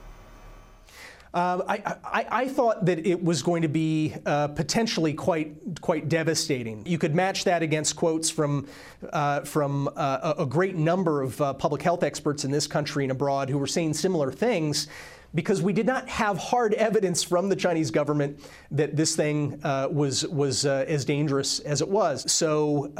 [1.34, 6.10] Uh, I, I, I, thought that it was going to be uh, potentially quite quite
[6.10, 6.84] devastating.
[6.84, 8.68] You could match that against quotes from
[9.14, 13.10] uh, from uh, a, great number of uh, public health experts in this country and
[13.10, 14.88] abroad who were saying similar things.
[15.34, 18.38] Because we did not have hard evidence from the Chinese government
[18.70, 22.30] that this thing uh, was was as dangerous as it was.
[22.30, 22.92] So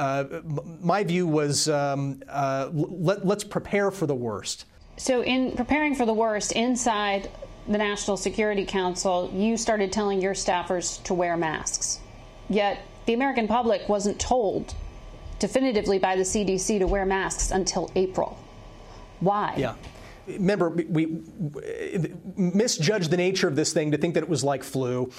[0.81, 2.23] my view was um,
[2.73, 4.64] let, let's prepare for the worst.
[4.97, 7.29] So, in preparing for the worst inside
[7.68, 12.01] the National Security Council, you started telling your staffers to wear masks.
[12.48, 14.75] Yet the American public wasn't told
[15.38, 18.38] definitively by the CDC to wear masks until April.
[19.20, 19.55] Why?
[19.57, 19.75] Yeah.
[20.27, 21.20] Remember, we
[22.37, 25.11] misjudged the nature of this thing to think that it was like flu.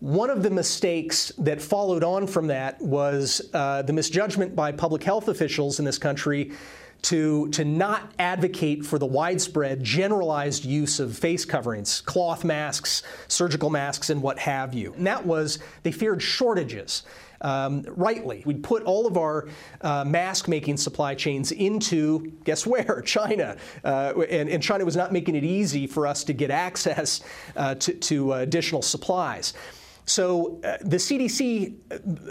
[0.00, 5.02] One of the mistakes that followed on from that was uh, the misjudgment by public
[5.02, 6.52] health officials in this country
[7.02, 13.70] to, to not advocate for the widespread generalized use of face coverings, cloth masks, surgical
[13.70, 14.92] masks, and what have you.
[14.94, 17.02] And that was they feared shortages.
[17.42, 18.42] um, rightly.
[18.44, 19.48] We put all of our
[19.80, 23.00] uh, mask making supply chains into, guess where?
[23.06, 23.56] China.
[23.82, 27.22] Uh, and, and, China was not making it easy for us to get access
[27.56, 29.54] uh, to, to additional supplies.
[30.10, 31.76] So uh, the CDC,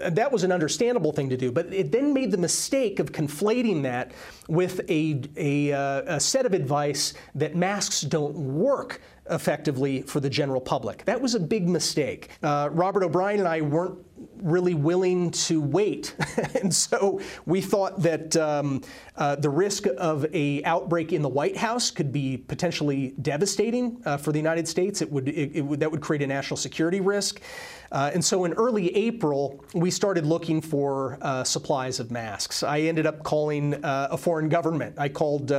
[0.01, 3.13] uh, that was an understandable thing to do, but it then made the mistake of
[3.13, 4.11] conflating that
[4.49, 10.29] with a, a, uh, a set of advice that masks don't work effectively for the
[10.29, 11.05] general public.
[11.05, 12.29] That was a big mistake.
[12.43, 13.97] Uh, Robert O'Brien and I weren't
[14.41, 16.15] really willing to wait,
[16.61, 18.81] and so we thought that um,
[19.15, 24.17] uh, the risk of a outbreak in the White House could be potentially devastating uh,
[24.17, 25.01] for the United States.
[25.01, 27.41] It would, it, it would that would create a national security risk.
[27.91, 32.61] Uh, and so in early April, we started looking for uh, supplies of masks.
[32.61, 34.95] I ended up calling uh, a foreign government.
[34.99, 35.51] I called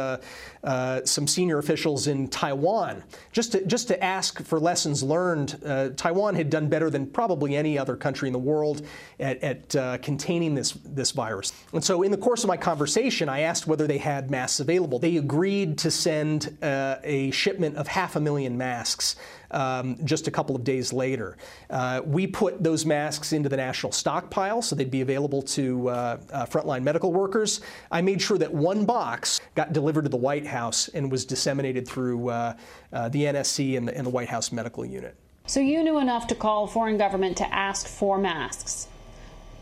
[0.65, 3.03] uh, uh, some senior officials in Taiwan
[3.33, 5.61] just to, just to ask for lessons learned.
[5.65, 8.83] Uh, Taiwan had done better than probably any other country in the world
[9.21, 9.41] at,
[9.75, 11.53] at containing this, this virus.
[11.73, 14.99] And so in the course of my conversation, I asked whether they had masks available.
[14.99, 19.17] They agreed to send a shipment of half a million masks
[19.51, 21.37] um, just a couple of days later.
[21.69, 26.19] Uh, we put those masks into the national stockpile so they'd be available to uh,
[26.33, 27.61] uh, frontline medical workers.
[27.91, 31.87] I made sure that one box got delivered to the White House and was disseminated
[31.87, 32.57] through uh,
[32.93, 35.15] uh, the NSC and the, and the White House Medical Unit.
[35.47, 38.87] So you knew enough to call a foreign government to ask for masks,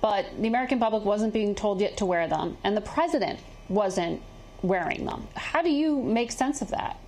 [0.01, 4.21] but the American public wasn't being told yet to wear them, and the president wasn't
[4.63, 5.27] wearing them.
[5.35, 6.99] How do you make sense of that?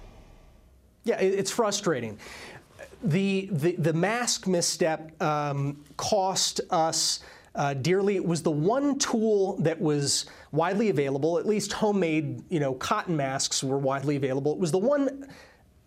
[1.04, 2.18] Yeah, it's frustrating
[3.02, 3.46] the,
[3.78, 7.20] the, mask misstep um, cost us
[7.54, 8.16] uh, dearly.
[8.16, 13.16] It was the one tool that was widely available, at least homemade, you know, cotton
[13.16, 14.52] masks were widely available.
[14.52, 15.26] It was the one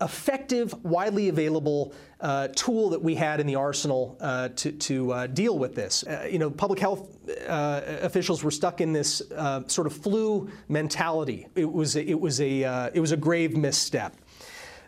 [0.00, 5.26] effective, widely available uh, tool that we had in the arsenal uh, to, to uh,
[5.28, 6.04] deal with this.
[6.04, 7.16] Uh, you know, public health
[7.48, 11.46] uh, officials were stuck in this uh, sort of flu mentality.
[11.54, 14.14] It was it was a it was a grave misstep.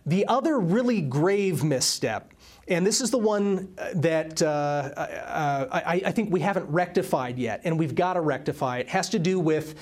[0.07, 2.33] The other really grave misstep,
[2.69, 7.39] and this is the one uh, that uh, uh, I, I think we haven't rectified
[7.39, 9.75] yet, and we've got to rectify it, has to do with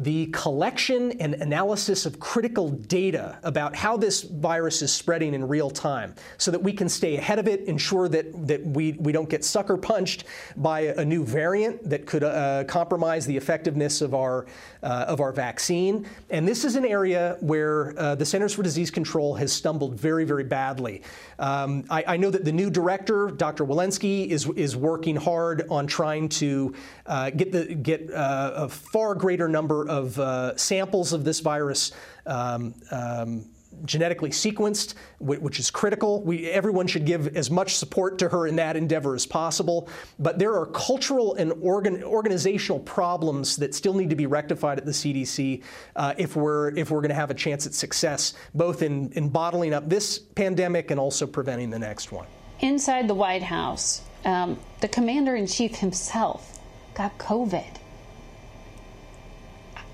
[0.00, 5.68] the collection and analysis of critical data about how this virus is spreading in real
[5.68, 9.28] time so that we can stay ahead of it, ensure that, that we, we don't
[9.28, 10.24] get sucker punched
[10.56, 14.46] by a new variant that could uh, compromise the effectiveness of our,
[14.82, 16.06] uh, of our vaccine.
[16.30, 20.24] And this is an area where uh, the Centers for Disease Control has stumbled very,
[20.24, 21.02] very badly.
[21.38, 23.64] Um, I, I, know that the new director, Dr.
[23.64, 26.74] Walensky, is, is working hard on trying to
[27.10, 31.90] uh, get, the, get uh, a far greater number of uh, samples of this virus
[32.26, 33.44] um, um,
[33.84, 36.22] genetically sequenced, which is critical.
[36.22, 39.88] We, everyone should give as much support to her in that endeavor as possible.
[40.20, 44.84] But there are cultural and organ, organizational problems that still need to be rectified at
[44.84, 45.64] the CDC
[45.96, 49.28] uh, if we're if we're going to have a chance at success, both in, in
[49.28, 52.26] bottling up this pandemic and also preventing the next one.
[52.60, 56.59] Inside the White House, um, the commander in chief himself
[57.00, 57.76] got COVID.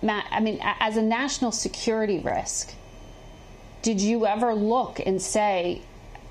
[0.02, 2.74] Matt, I mean, as a national security risk,
[3.82, 5.82] did you ever look and say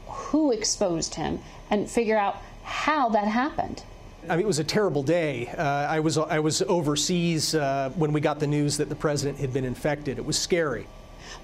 [0.07, 3.83] who exposed him and figure out how that happened?
[4.27, 5.47] I mean, it was a terrible day.
[5.47, 9.39] Uh, I was I was overseas uh, when we got the news that the president
[9.39, 10.17] had been infected.
[10.17, 10.87] It was scary.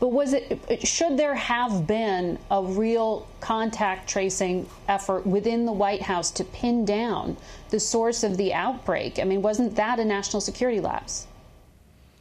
[0.02, 6.02] But was it should there have been a real contact tracing effort within the White
[6.02, 7.38] House to pin down
[7.70, 9.20] the source of the outbreak?
[9.20, 11.28] I mean, wasn't that a national security lapse?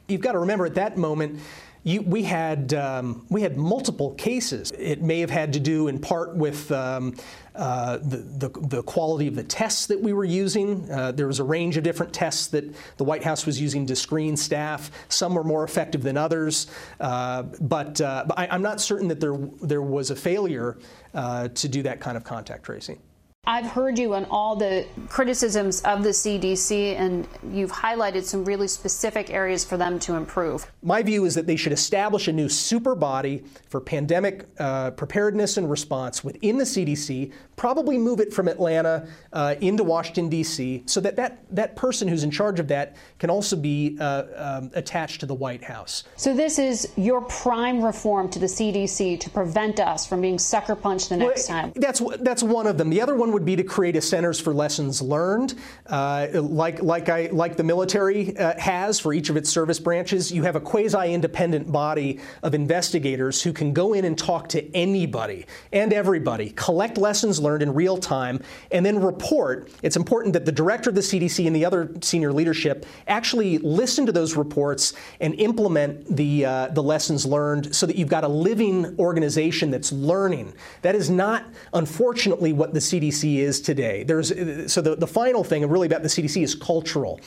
[0.08, 1.40] You've got to remember at that moment
[1.82, 4.70] you, we had um, we had multiple cases.
[4.78, 7.14] It may have had to do in part with um,
[7.54, 10.90] uh, the, the, the, quality of the tests that we were using.
[10.90, 12.64] Uh, there was a range of different tests that
[12.96, 14.90] the White House was using to screen staff.
[15.08, 16.68] Some were more effective than others,
[17.00, 20.78] uh, but, uh, but I, am not certain that there there was a failure
[21.14, 23.00] uh, to do that kind of contact tracing.
[23.46, 28.68] I've heard you on all the criticisms of the CDC, and you've highlighted some really
[28.68, 30.70] specific areas for them to improve.
[30.82, 35.56] My view is that they should establish a new super body for pandemic uh, preparedness
[35.56, 40.98] and response within the CDC, probably move it from Atlanta uh, into Washington, D.C., so
[40.98, 45.20] that, that that person who's in charge of that can also be uh, um, attached
[45.20, 46.04] to the White House.
[46.16, 50.74] So, this is your prime reform to the CDC to prevent us from being sucker
[50.74, 51.72] punched the next well, time.
[51.76, 52.88] That's, that's one of them.
[52.88, 55.54] The other one would be to create a centers for lessons learned,
[55.86, 60.32] uh, like like I like the military uh, has for each of its service branches.
[60.32, 65.44] You have a quasi-independent body of investigators who can go in and talk to anybody
[65.74, 68.40] and everybody, collect lessons learned in real time
[68.70, 69.70] and then report.
[69.82, 74.06] It's important that the director of the CDC and the other senior leadership actually listen
[74.06, 78.28] to those reports and implement the, uh, the lessons learned so that you've got a
[78.28, 80.52] living organization that's learning.
[80.82, 84.04] That is not, unfortunately, what the CDC is today.
[84.04, 84.28] There's,
[84.72, 87.20] so the, the final thing really about the CDC is cultural.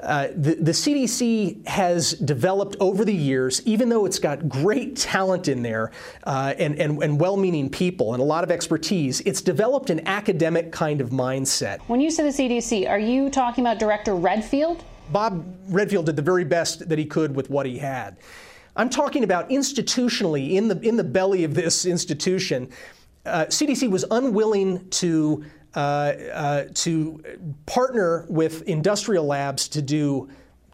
[0.00, 5.48] Uh, the, the, CDC has developed over the years, even though it's got great talent
[5.48, 5.90] in there
[6.22, 10.06] uh, and, and, and well meaning people and a lot of expertise, it's developed an
[10.06, 11.80] academic kind of mindset.
[11.88, 14.84] When you say the CDC, are you talking about Director Redfield?
[15.10, 18.18] Bob Redfield did the very best that he could with what he had.
[18.76, 22.70] I'm talking about institutionally, in the, in the belly of this institution,
[23.26, 25.44] uh, CDC was unwilling to
[25.74, 27.22] to
[27.66, 30.28] partner with industrial labs to do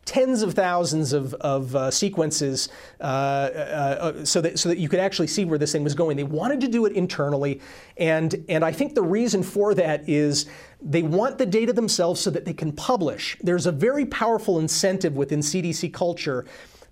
[0.04, 2.68] tens of thousands of, of uh, sequences
[3.00, 6.16] uh, uh, so, that, so that you could actually see where this thing was going.
[6.16, 7.60] They wanted to do it internally,
[7.96, 10.46] and, and I think the reason for that is
[10.80, 13.36] they want the data themselves so that they can publish.
[13.42, 16.44] There's a very powerful incentive within CDC culture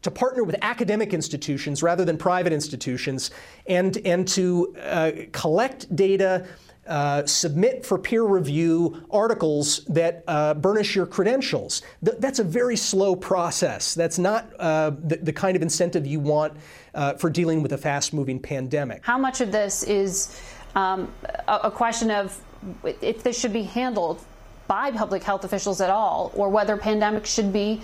[0.03, 3.31] to partner with academic institutions rather than private institutions
[3.67, 6.45] and, and to uh, collect data
[6.87, 11.83] uh, submit for peer review articles that uh, burnish your credentials.
[12.05, 13.95] Th- that's a very slow process.
[13.95, 16.55] That's not uh, the, the, kind of incentive you want
[16.95, 19.05] uh, for dealing with a fast moving pandemic.
[19.05, 20.41] How much of this is
[20.75, 21.13] um,
[21.47, 22.37] a, a question of
[22.83, 24.21] if this should be handled
[24.67, 27.81] by public health officials at all, or whether pandemics should be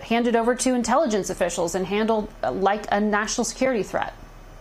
[0.00, 4.12] handed over to intelligence officials and handled like a national security threat?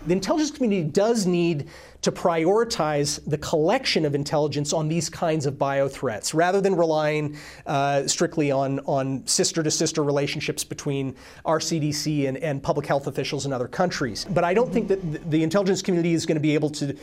[0.05, 1.67] The intelligence community does need
[2.01, 7.37] to prioritize the collection of intelligence on these kinds of bio threats rather than relying
[7.65, 13.45] uh, strictly on, sister to sister relationships between our CDC and, and public health officials
[13.45, 14.25] in other countries.
[14.29, 16.95] But I don't think that the intelligence community is going to be able to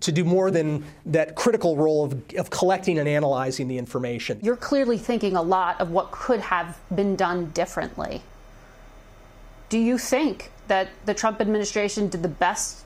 [0.00, 4.38] to do more than that critical role of, of collecting and analyzing the information.
[4.42, 8.22] You're clearly thinking a lot of what could have been done differently.
[9.68, 12.84] Do you think that the Trump administration did the best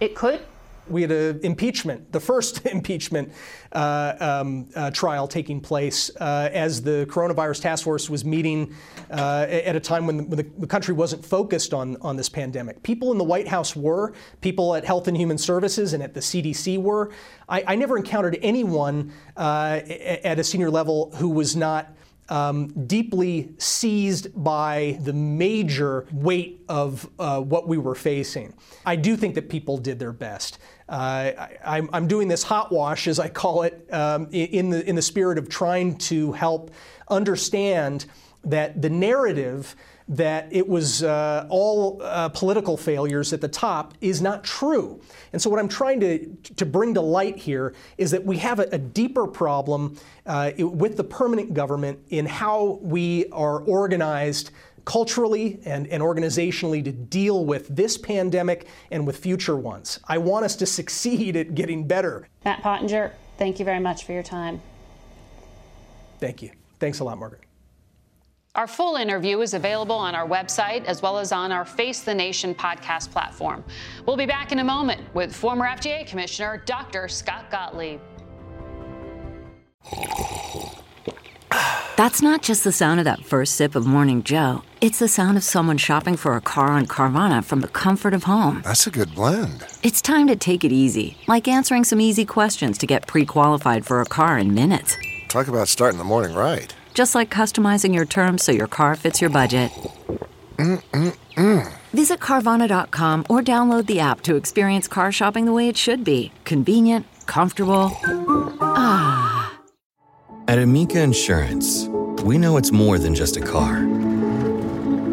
[0.00, 0.40] it could?
[0.86, 3.32] We had an impeachment, the first impeachment
[3.72, 8.74] uh, um, uh, trial taking place uh, as the coronavirus task force was meeting
[9.10, 12.82] uh, at a time when, the, when the, country wasn't focused on, on this pandemic.
[12.82, 14.12] People in the White House were,
[14.42, 17.10] people at Health and Human Services and at the CDC were.
[17.48, 21.94] I, I never encountered anyone uh, at a senior level who was not
[22.28, 28.54] um, deeply seized by the major weight of uh, what we were facing.
[28.86, 30.58] I do think that people did their best.
[30.88, 34.96] Uh, I, am doing this hot wash, as I call it, um, in, the, in
[34.96, 36.70] the spirit of trying to help
[37.08, 38.06] understand
[38.44, 39.74] that the narrative
[40.08, 45.00] that it was uh, all uh, political failures at the top is not true.
[45.32, 46.26] And so, what I'm trying to,
[46.56, 49.96] to bring to light here is that we have a, a deeper problem
[50.26, 54.50] uh, with the permanent government in how we are organized
[54.84, 60.00] culturally and, and organizationally to deal with this pandemic and with future ones.
[60.06, 62.28] I want us to succeed at getting better.
[62.44, 64.60] Matt Pottinger, thank you very much for your time.
[66.20, 66.50] Thank you.
[66.78, 67.44] Thanks a lot, Margaret.
[68.56, 72.14] Our full interview is available on our website as well as on our Face the
[72.14, 73.64] Nation podcast platform.
[74.06, 77.08] We'll be back in a moment with former FDA Commissioner Dr.
[77.08, 78.00] Scott Gottlieb.
[81.96, 84.62] That's not just the sound of that first sip of Morning Joe.
[84.80, 88.22] It's the sound of someone shopping for a car on Carvana from the comfort of
[88.22, 88.62] home.
[88.64, 89.66] That's a good blend.
[89.82, 93.84] It's time to take it easy, like answering some easy questions to get pre qualified
[93.84, 94.96] for a car in minutes.
[95.26, 99.20] Talk about starting the morning right just like customizing your terms so your car fits
[99.20, 99.70] your budget.
[100.56, 101.72] Mm-mm-mm.
[101.92, 106.32] Visit Carvana.com or download the app to experience car shopping the way it should be
[106.44, 107.90] convenient, comfortable.
[108.60, 109.58] Ah.
[110.46, 111.88] At Amica Insurance,
[112.22, 113.84] we know it's more than just a car.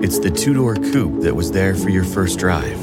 [0.04, 2.80] It's the two door coupe that was there for your first drive,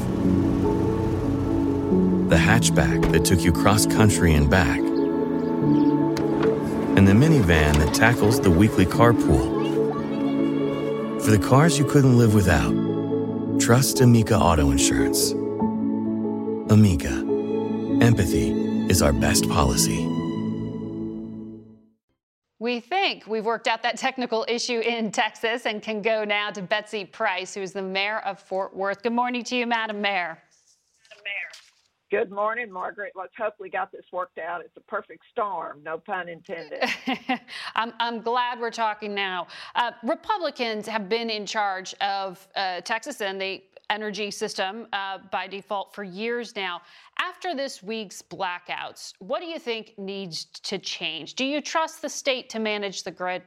[2.29, 4.79] the hatchback that took you cross country and back
[6.99, 9.47] and the minivan that tackles the weekly carpool.
[11.23, 12.73] For the cars you couldn't live without,
[13.57, 15.31] trust Amica Auto Insurance.
[16.69, 17.13] Amica,
[18.05, 18.51] empathy
[18.89, 20.05] is our best policy.
[22.59, 26.61] We think we've worked out that technical issue in Texas and can go now to
[26.61, 29.03] Betsy Price, who is the mayor of Fort Worth.
[29.03, 30.37] Good morning to you, Madam Mayor.
[32.11, 33.13] Good morning, Margaret.
[33.15, 34.61] Let's hope we got this worked out.
[34.61, 36.83] It's a perfect storm, no pun intended.
[37.75, 39.45] I'm, I'm, glad we're talking now.
[39.75, 45.45] Uh, Republicans have been in charge of uh, Texas, and the energy system uh, by
[45.45, 46.81] default for years now.
[47.19, 51.35] After this week's blackouts, what do you think needs to change?
[51.35, 53.43] Do you trust the state to manage the grid?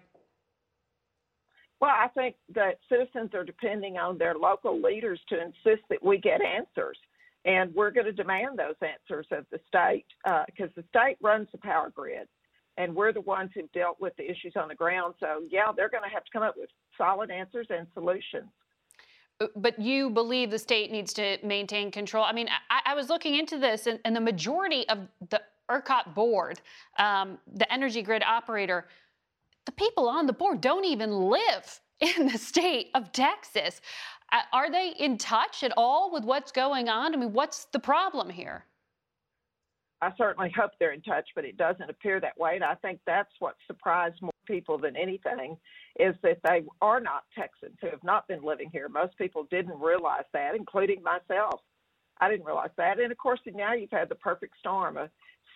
[1.80, 6.18] Well, I think that citizens are depending on their local leaders to insist that we
[6.18, 6.96] get answers.
[7.44, 11.48] And we're going to demand those answers of the state because uh, the state runs
[11.52, 12.28] the power grid
[12.78, 15.14] and we're the ones who've dealt with the issues on the ground.
[15.20, 18.48] So, yeah, they're going to have to come up with solid answers and solutions.
[19.40, 22.24] Uh, but you believe the state needs to maintain control.
[22.24, 25.40] I mean, I, I was looking into this, and, and, the majority of the
[25.70, 26.60] ERCOT board,
[26.98, 28.86] um, the energy grid operator,
[29.66, 33.80] the people on the board don't even live in the state of Texas.
[34.52, 37.14] Are they in touch at all with what's going on?
[37.14, 38.64] I mean, what's the problem here?
[40.00, 42.56] I certainly hope they're in touch, but it doesn't appear that way.
[42.56, 45.56] And I think that's what surprised more people than anything
[46.00, 48.88] is that they are not Texans who have not been living here.
[48.88, 51.60] Most people didn't realize that, including myself.
[52.20, 52.98] I didn't realize that.
[52.98, 55.08] And of course, now you've had the perfect storm, a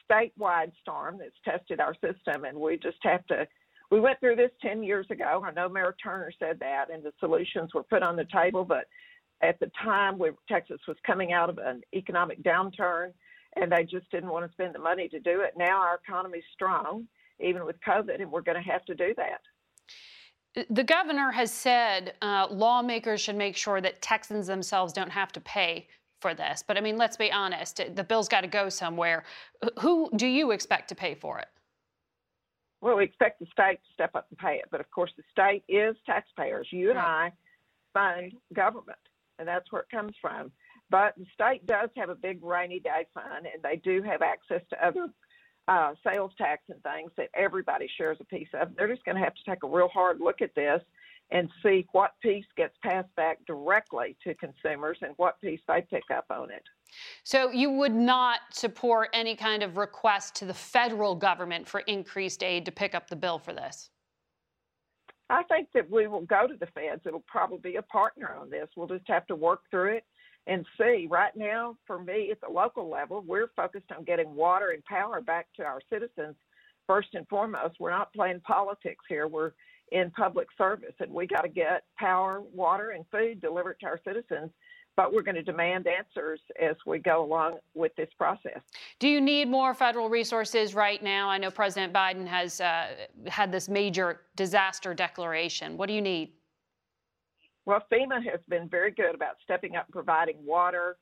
[0.09, 3.49] statewide storm that's tested our system, and we just have to
[3.91, 5.45] we went through this 10 years ago.
[5.45, 8.65] I know Mayor Turner said that, and the solutions were put on the table.
[8.65, 8.87] But
[9.43, 13.13] at the time, we, Texas was coming out of an economic downturn,
[13.55, 15.55] and they just didn't want to spend the money to do it.
[15.57, 17.07] Now our economy's strong,
[17.41, 19.41] even with COVID, and we're going to have to do that.
[20.71, 25.41] The governor has said uh, lawmakers should make sure that Texans themselves don't have to
[25.41, 25.87] pay
[26.21, 26.65] for this.
[26.67, 29.25] But I mean, let's be honest, the bill's got to go somewhere.
[29.81, 31.49] Who do you expect to pay for it?
[32.81, 35.23] Well, we expect the state to step up and pay it, but of course the
[35.31, 36.69] state is taxpayers.
[36.71, 37.33] You and I
[37.95, 38.99] fund government,
[39.39, 40.53] and that's where it comes from.
[40.91, 44.63] But the state does have a big rainy day fund, and they do have access
[44.71, 45.09] to other
[45.69, 48.77] uh, sales tax and things that everybody shares a piece of.
[48.77, 50.83] They're just going to have to take a real hard look at this
[51.31, 56.05] and see what piece gets passed back directly to consumers and what piece they pick
[56.15, 56.63] up on it.
[57.25, 62.43] So you would not support any kind of request to the federal government for increased
[62.43, 63.91] aid to pick up the bill for this?
[65.29, 67.03] I think that we will go to the feds.
[67.05, 68.69] It'll probably be a partner on this.
[68.77, 70.05] We'll just have to work through it
[70.47, 71.09] and see.
[71.11, 75.21] Right now, for me, at the local level, we're focused on getting water and power
[75.21, 76.37] back to our citizens
[76.87, 77.81] first and foremost.
[77.81, 79.27] We're not playing politics here.
[79.27, 79.53] We're
[79.91, 84.01] in public service, and we got to get power, water, and food delivered to our
[84.05, 84.51] citizens.
[84.97, 88.61] But we're going to demand answers as we go along with this process.
[88.99, 91.29] Do you need more federal resources right now?
[91.29, 92.89] I know President Biden has uh,
[93.27, 95.77] had this major disaster declaration.
[95.77, 96.33] What do you need?
[97.67, 100.97] Well, FEMA has been very good about stepping up and providing water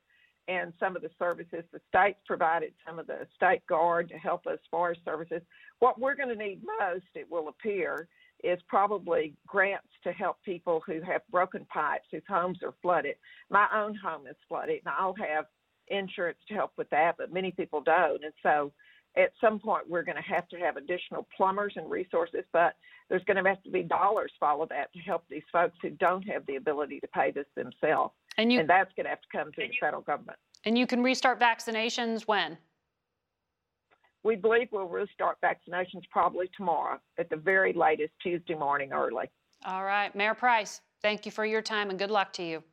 [0.47, 1.63] and some of the services.
[1.71, 5.41] The states provided some of the state guard to help us forest services.
[5.79, 8.07] What we're going to need most, it will appear,
[8.45, 13.15] is probably grants to help people who have broken pipes, whose homes are flooded.
[13.49, 15.45] My own home is flooded, and I'll have
[15.87, 18.23] insurance to help with that, but many people don't.
[18.23, 18.71] And so
[19.17, 22.75] at some point, we're going to have to have additional plumbers and resources, but
[23.09, 26.23] there's going to have to be dollars follow that to help these folks who don't
[26.23, 28.13] have the ability to pay this themselves.
[28.37, 30.37] And, you, and that's going to have to come through the federal government.
[30.65, 32.57] And you can restart vaccinations when?
[34.25, 39.29] We believe we'll restart vaccinations probably tomorrow, at the very latest Tuesday morning early.
[39.63, 40.13] All right.
[40.15, 42.63] Mayor Price, thank you for your time and good luck to you.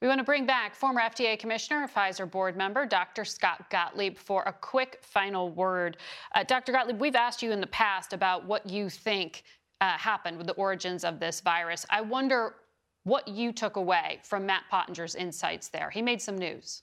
[0.00, 3.24] We want to bring back former FDA Commissioner, Pfizer board member, Dr.
[3.24, 5.96] Scott Gottlieb, for a quick final word.
[6.32, 6.70] Uh, Dr.
[6.70, 9.42] Gottlieb, we've asked you in the past about what you think
[9.80, 11.84] uh, happened with the origins of this virus.
[11.90, 12.54] I wonder
[13.02, 15.90] what you took away from Matt Pottinger's insights there.
[15.90, 16.82] He made some news.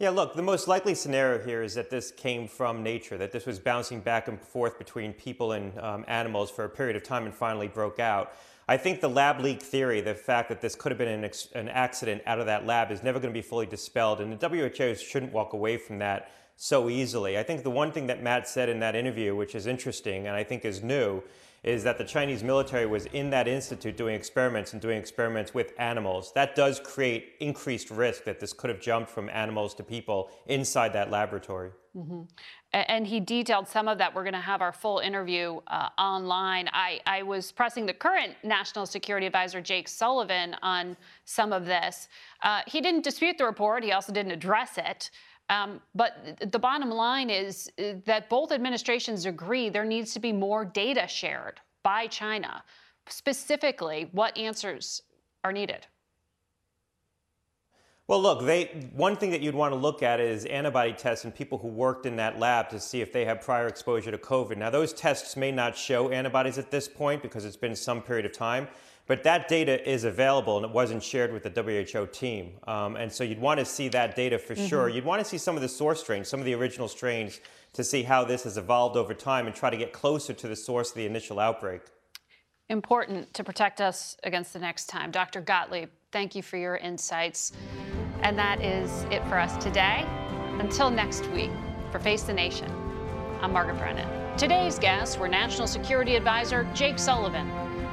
[0.00, 3.44] Yeah, look, the most likely scenario here is that this came from nature, that this
[3.44, 7.26] was bouncing back and forth between people and um, animals for a period of time
[7.26, 8.32] and finally broke out.
[8.66, 11.48] I think the lab leak theory, the fact that this could have been an, ex-
[11.54, 14.48] an accident out of that lab, is never going to be fully dispelled, and the
[14.48, 17.36] WHO shouldn't walk away from that so easily.
[17.36, 20.34] I think the one thing that Matt said in that interview, which is interesting and
[20.34, 21.22] I think is new,
[21.62, 25.72] is that the Chinese military was in that institute doing experiments and doing experiments with
[25.78, 26.32] animals.
[26.34, 30.92] That does create increased risk that this could have jumped from animals to people inside
[30.94, 31.72] that laboratory.
[31.96, 32.22] Mm-hmm.
[32.72, 34.14] And he detailed some of that.
[34.14, 36.68] We're going to have our full interview uh, online.
[36.72, 42.08] I, I was pressing the current National Security Advisor, Jake Sullivan, on some of this.
[42.42, 45.10] Uh, he didn't dispute the report, he also didn't address it.
[45.50, 50.32] Um, but the bottom line is uh, that both administrations agree there needs to be
[50.32, 52.62] more data shared by China.
[53.08, 55.02] Specifically, what answers
[55.42, 55.88] are needed?
[58.06, 61.32] Well, look, they, one thing that you'd want to look at is antibody tests in
[61.32, 64.56] people who worked in that lab to see if they have prior exposure to COVID.
[64.56, 68.26] Now, those tests may not show antibodies at this point because it's been some period
[68.26, 68.68] of time,
[69.10, 72.52] But that data is available and it wasn't shared with the WHO team.
[72.68, 74.68] Um, and so you'd want to see that data for mm-hmm.
[74.68, 74.88] sure.
[74.88, 77.40] You'd want to see some of the source strains, some of the original strains,
[77.72, 80.54] to see how this has evolved over time and try to get closer to the
[80.54, 81.80] source of the initial outbreak.
[82.68, 85.10] Important to protect us against the next time.
[85.10, 85.40] Dr.
[85.40, 87.50] Gottlieb, thank you for your insights.
[88.22, 90.06] And that is it for us today.
[90.60, 91.50] Until next week,
[91.90, 92.70] for Face the Nation,
[93.42, 94.38] I'm Margaret Brennan.
[94.38, 97.50] Today's guests were National Security Advisor Jake Sullivan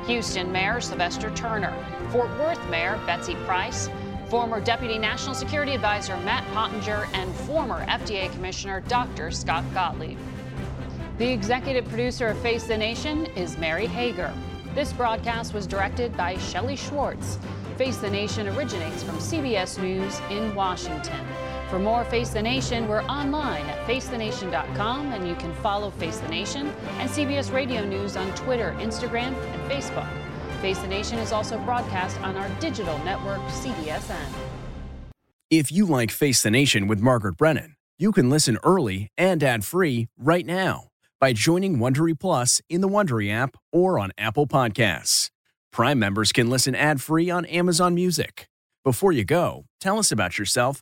[0.07, 1.75] Houston Mayor Sylvester Turner,
[2.11, 3.89] Fort Worth Mayor Betsy Price,
[4.29, 9.31] former Deputy National Security Advisor Matt Pottinger, and former FDA Commissioner Dr.
[9.31, 10.17] Scott Gottlieb.
[11.17, 14.33] The executive producer of Face the Nation is Mary Hager.
[14.73, 17.37] This broadcast was directed by Shelley Schwartz.
[17.75, 21.25] Face the Nation originates from CBS News in Washington.
[21.69, 26.29] For more Face the Nation, we're online at facethenation.com and you can follow Face the
[26.29, 30.07] Nation and CBS Radio News on Twitter, Instagram, and Facebook.
[30.61, 34.29] Face the Nation is also broadcast on our digital network, CBSN.
[35.49, 40.07] If you like Face the Nation with Margaret Brennan, you can listen early and ad-free
[40.17, 40.87] right now
[41.19, 45.31] by joining Wondery Plus in the Wondery app or on Apple Podcasts.
[45.73, 48.47] Prime members can listen ad-free on Amazon Music.
[48.85, 50.81] Before you go, tell us about yourself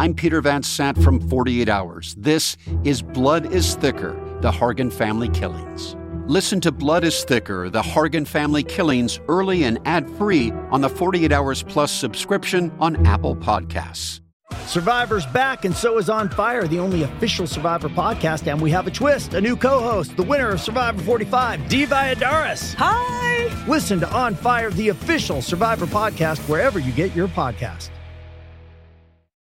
[0.00, 2.14] I'm Peter Van Sant from 48 Hours.
[2.16, 5.96] This is Blood is Thicker The Hargan Family Killings.
[6.28, 10.88] Listen to Blood is Thicker The Hargan Family Killings early and ad free on the
[10.88, 14.20] 48 Hours Plus subscription on Apple Podcasts.
[14.66, 18.46] Survivor's back, and so is On Fire, the only official Survivor podcast.
[18.46, 21.86] And we have a twist a new co host, the winner of Survivor 45, Dee
[21.86, 22.74] Valladares.
[22.74, 23.66] Hi!
[23.66, 27.90] Listen to On Fire, the official Survivor podcast, wherever you get your podcast.